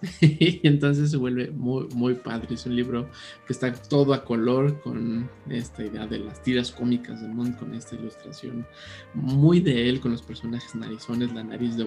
y 0.20 0.60
entonces 0.66 1.10
se 1.10 1.16
vuelve 1.16 1.50
muy, 1.50 1.88
muy 1.94 2.14
padre. 2.14 2.54
Es 2.54 2.66
un 2.66 2.76
libro 2.76 3.08
que 3.46 3.52
está 3.52 3.72
todo 3.72 4.14
a 4.14 4.24
color 4.24 4.80
con 4.80 5.28
esta 5.48 5.84
idea 5.84 6.06
de 6.06 6.20
las 6.20 6.42
tiras 6.42 6.70
cómicas 6.70 7.20
de 7.20 7.28
Mont, 7.28 7.58
con 7.58 7.74
esta 7.74 7.96
ilustración 7.96 8.66
muy 9.14 9.60
de 9.60 9.88
él, 9.88 10.00
con 10.00 10.12
los 10.12 10.22
personajes 10.22 10.74
narizones, 10.74 11.32
la 11.32 11.42
nariz 11.42 11.76
de, 11.76 11.84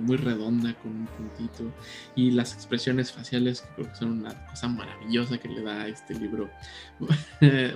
muy 0.00 0.16
redonda 0.16 0.74
con 0.74 0.92
un 0.92 1.06
puntito 1.06 1.64
y 2.14 2.30
las 2.30 2.54
expresiones 2.54 3.12
faciales 3.12 3.60
que 3.62 3.68
creo 3.74 3.88
que 3.90 3.96
son 3.96 4.12
una 4.20 4.46
cosa 4.46 4.68
maravillosa 4.68 5.38
que 5.38 5.48
le 5.48 5.62
da 5.62 5.82
a 5.82 5.88
este 5.88 6.14
libro 6.14 6.50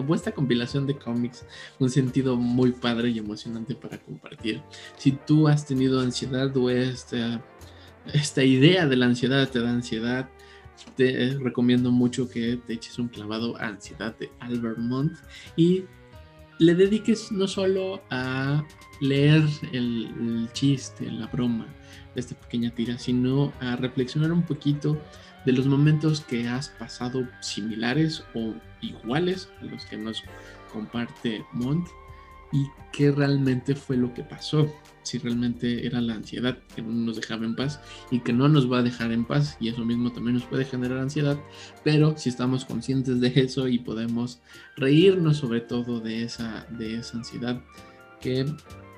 o 0.06 0.14
esta 0.14 0.32
compilación 0.32 0.86
de 0.86 0.96
cómics 0.96 1.44
un 1.78 1.90
sentido 1.90 2.36
muy 2.36 2.72
padre 2.72 3.10
y 3.10 3.18
emocionante 3.18 3.74
para 3.74 3.98
compartir. 3.98 4.62
Si 4.96 5.12
tú 5.12 5.48
has 5.48 5.66
tenido 5.66 6.00
ansiedad 6.00 6.56
o 6.56 6.70
este 6.70 7.40
esta 8.12 8.44
idea 8.44 8.86
de 8.86 8.96
la 8.96 9.06
ansiedad 9.06 9.48
te 9.48 9.60
da 9.60 9.70
ansiedad, 9.70 10.28
te 10.96 11.36
recomiendo 11.40 11.90
mucho 11.90 12.28
que 12.28 12.58
te 12.66 12.74
eches 12.74 12.98
un 12.98 13.08
clavado 13.08 13.56
a 13.56 13.68
Ansiedad 13.68 14.16
de 14.18 14.30
Albert 14.40 14.78
Montt 14.78 15.16
y 15.56 15.84
le 16.58 16.74
dediques 16.74 17.32
no 17.32 17.46
solo 17.46 18.02
a 18.10 18.64
leer 19.00 19.42
el, 19.72 20.48
chiste, 20.52 21.10
la 21.10 21.26
broma 21.26 21.66
de 22.14 22.20
esta 22.20 22.34
pequeña 22.34 22.70
tira, 22.70 22.98
sino 22.98 23.52
a 23.60 23.76
reflexionar 23.76 24.32
un 24.32 24.42
poquito 24.42 25.00
de 25.46 25.52
los 25.52 25.66
momentos 25.66 26.20
que 26.20 26.46
has 26.48 26.68
pasado 26.70 27.26
similares 27.40 28.24
o 28.34 28.54
iguales 28.80 29.48
a 29.60 29.64
los 29.64 29.84
que 29.86 29.96
nos 29.96 30.22
comparte 30.72 31.44
Montt 31.52 31.88
y 32.52 32.66
qué 32.92 33.10
realmente 33.10 33.74
fue 33.74 33.96
lo 33.96 34.14
que 34.14 34.22
pasó 34.22 34.72
si 35.04 35.18
realmente 35.18 35.86
era 35.86 36.00
la 36.00 36.14
ansiedad 36.14 36.58
que 36.74 36.82
no 36.82 36.92
nos 36.92 37.16
dejaba 37.16 37.44
en 37.44 37.54
paz 37.54 37.80
y 38.10 38.20
que 38.20 38.32
no 38.32 38.48
nos 38.48 38.70
va 38.70 38.78
a 38.78 38.82
dejar 38.82 39.12
en 39.12 39.24
paz 39.24 39.56
y 39.60 39.68
eso 39.68 39.84
mismo 39.84 40.10
también 40.12 40.34
nos 40.34 40.44
puede 40.44 40.64
generar 40.64 40.98
ansiedad, 40.98 41.38
pero 41.84 42.16
si 42.18 42.30
estamos 42.30 42.64
conscientes 42.64 43.20
de 43.20 43.32
eso 43.36 43.68
y 43.68 43.78
podemos 43.78 44.40
reírnos 44.76 45.36
sobre 45.36 45.60
todo 45.60 46.00
de 46.00 46.24
esa, 46.24 46.66
de 46.70 46.96
esa 46.96 47.18
ansiedad 47.18 47.62
que, 48.20 48.46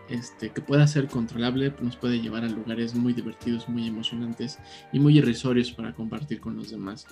este, 0.08 0.50
que 0.50 0.60
pueda 0.60 0.86
ser 0.86 1.08
controlable, 1.08 1.74
nos 1.80 1.96
puede 1.96 2.20
llevar 2.20 2.44
a 2.44 2.48
lugares 2.48 2.94
muy 2.94 3.12
divertidos, 3.12 3.68
muy 3.68 3.86
emocionantes 3.86 4.58
y 4.92 5.00
muy 5.00 5.18
irrisorios 5.18 5.72
para 5.72 5.92
compartir 5.92 6.40
con 6.40 6.56
los 6.56 6.70
demás. 6.70 7.06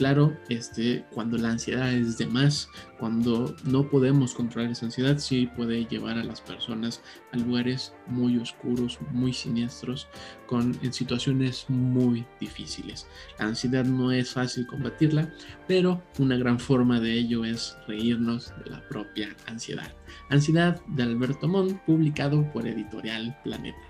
Claro, 0.00 0.34
este, 0.48 1.04
cuando 1.12 1.36
la 1.36 1.50
ansiedad 1.50 1.92
es 1.92 2.16
de 2.16 2.24
más, 2.24 2.70
cuando 2.98 3.54
no 3.64 3.86
podemos 3.90 4.32
controlar 4.32 4.70
esa 4.70 4.86
ansiedad, 4.86 5.18
sí 5.18 5.46
puede 5.54 5.84
llevar 5.84 6.16
a 6.16 6.24
las 6.24 6.40
personas 6.40 7.02
a 7.32 7.36
lugares 7.36 7.92
muy 8.06 8.38
oscuros, 8.38 8.98
muy 9.12 9.34
siniestros, 9.34 10.08
con, 10.46 10.74
en 10.82 10.94
situaciones 10.94 11.66
muy 11.68 12.24
difíciles. 12.40 13.06
La 13.38 13.48
ansiedad 13.48 13.84
no 13.84 14.10
es 14.10 14.30
fácil 14.32 14.66
combatirla, 14.66 15.30
pero 15.68 16.02
una 16.18 16.38
gran 16.38 16.58
forma 16.58 16.98
de 16.98 17.12
ello 17.12 17.44
es 17.44 17.76
reírnos 17.86 18.54
de 18.64 18.70
la 18.70 18.88
propia 18.88 19.36
ansiedad. 19.48 19.92
Ansiedad 20.30 20.80
de 20.86 21.02
Alberto 21.02 21.46
Montt, 21.46 21.78
publicado 21.84 22.50
por 22.52 22.66
Editorial 22.66 23.38
Planeta. 23.44 23.89